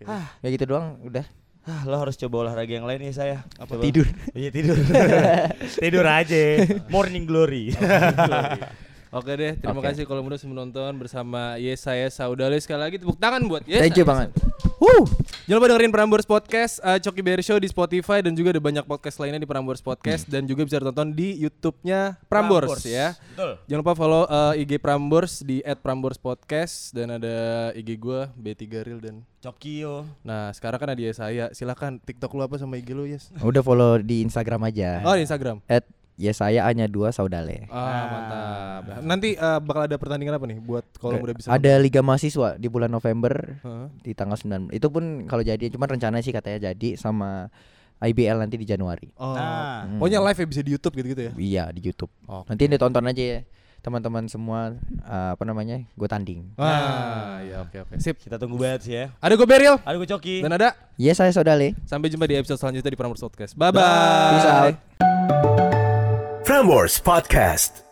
[0.08, 1.26] Ah, Ya gitu doang udah.
[1.66, 3.44] ah, lo harus coba olahraga yang lain nih saya.
[3.58, 3.76] Apa?
[3.76, 3.84] Coba.
[3.84, 4.08] Tidur.
[4.32, 4.78] Iya tidur.
[5.84, 6.42] tidur aja.
[6.88, 7.76] Morning glory.
[9.10, 9.90] Oke deh, terima Oke.
[9.90, 13.82] kasih kalau udah menonton bersama Yes saya Saudale sekali lagi tepuk tangan buat Yes.
[13.82, 14.30] Thank you banget.
[14.80, 15.04] Wuh.
[15.44, 18.88] Jangan lupa dengerin Prambors Podcast, uh, Coki Bear Show di Spotify dan juga ada banyak
[18.88, 23.12] podcast lainnya di Prambors Podcast dan juga bisa ditonton di YouTube-nya Prambors, ya.
[23.36, 23.60] Betul.
[23.68, 27.36] Jangan lupa follow uh, IG Prambors di @prambors_podcast dan ada
[27.76, 30.08] IG gua B3 Ril dan Cokio.
[30.24, 31.52] Nah, sekarang kan ada saya.
[31.52, 33.36] Silakan TikTok lu apa sama IG lu, Yes?
[33.44, 35.04] Udah follow di Instagram aja.
[35.04, 35.60] Oh, di Instagram.
[35.68, 35.84] At
[36.20, 37.66] ya saya hanya dua saudale.
[37.72, 38.82] Ah, mantap.
[39.08, 42.68] Nanti uh, bakal ada pertandingan apa nih buat kalau udah bisa Ada Liga Mahasiswa di
[42.68, 43.88] bulan November Heeh.
[44.04, 44.76] di tanggal 9.
[44.76, 47.48] Itu pun kalau jadi cuma rencana sih katanya jadi sama
[48.04, 49.08] IBL nanti di Januari.
[49.16, 49.32] Oh.
[49.32, 49.88] Nah.
[49.96, 51.32] Pokoknya live ya bisa di YouTube gitu-gitu ya.
[51.40, 52.12] Iya di YouTube.
[52.28, 52.52] Oke.
[52.52, 53.40] Nanti ditonton aja ya
[53.80, 54.76] teman-teman semua
[55.08, 56.52] eh, apa namanya gue tanding.
[56.60, 57.96] Wah, ya oke oke.
[57.96, 58.20] Sip.
[58.20, 59.16] Kita tunggu banget sih ya.
[59.24, 60.36] Ada gue Beril Ada gue Coki.
[60.44, 61.80] dan ada Iya saya saudale.
[61.88, 63.56] sampai jumpa di episode selanjutnya di Prambors Podcast.
[63.56, 64.32] Bye bye.
[64.36, 65.69] Peace out.
[66.50, 67.89] Prambors Podcast.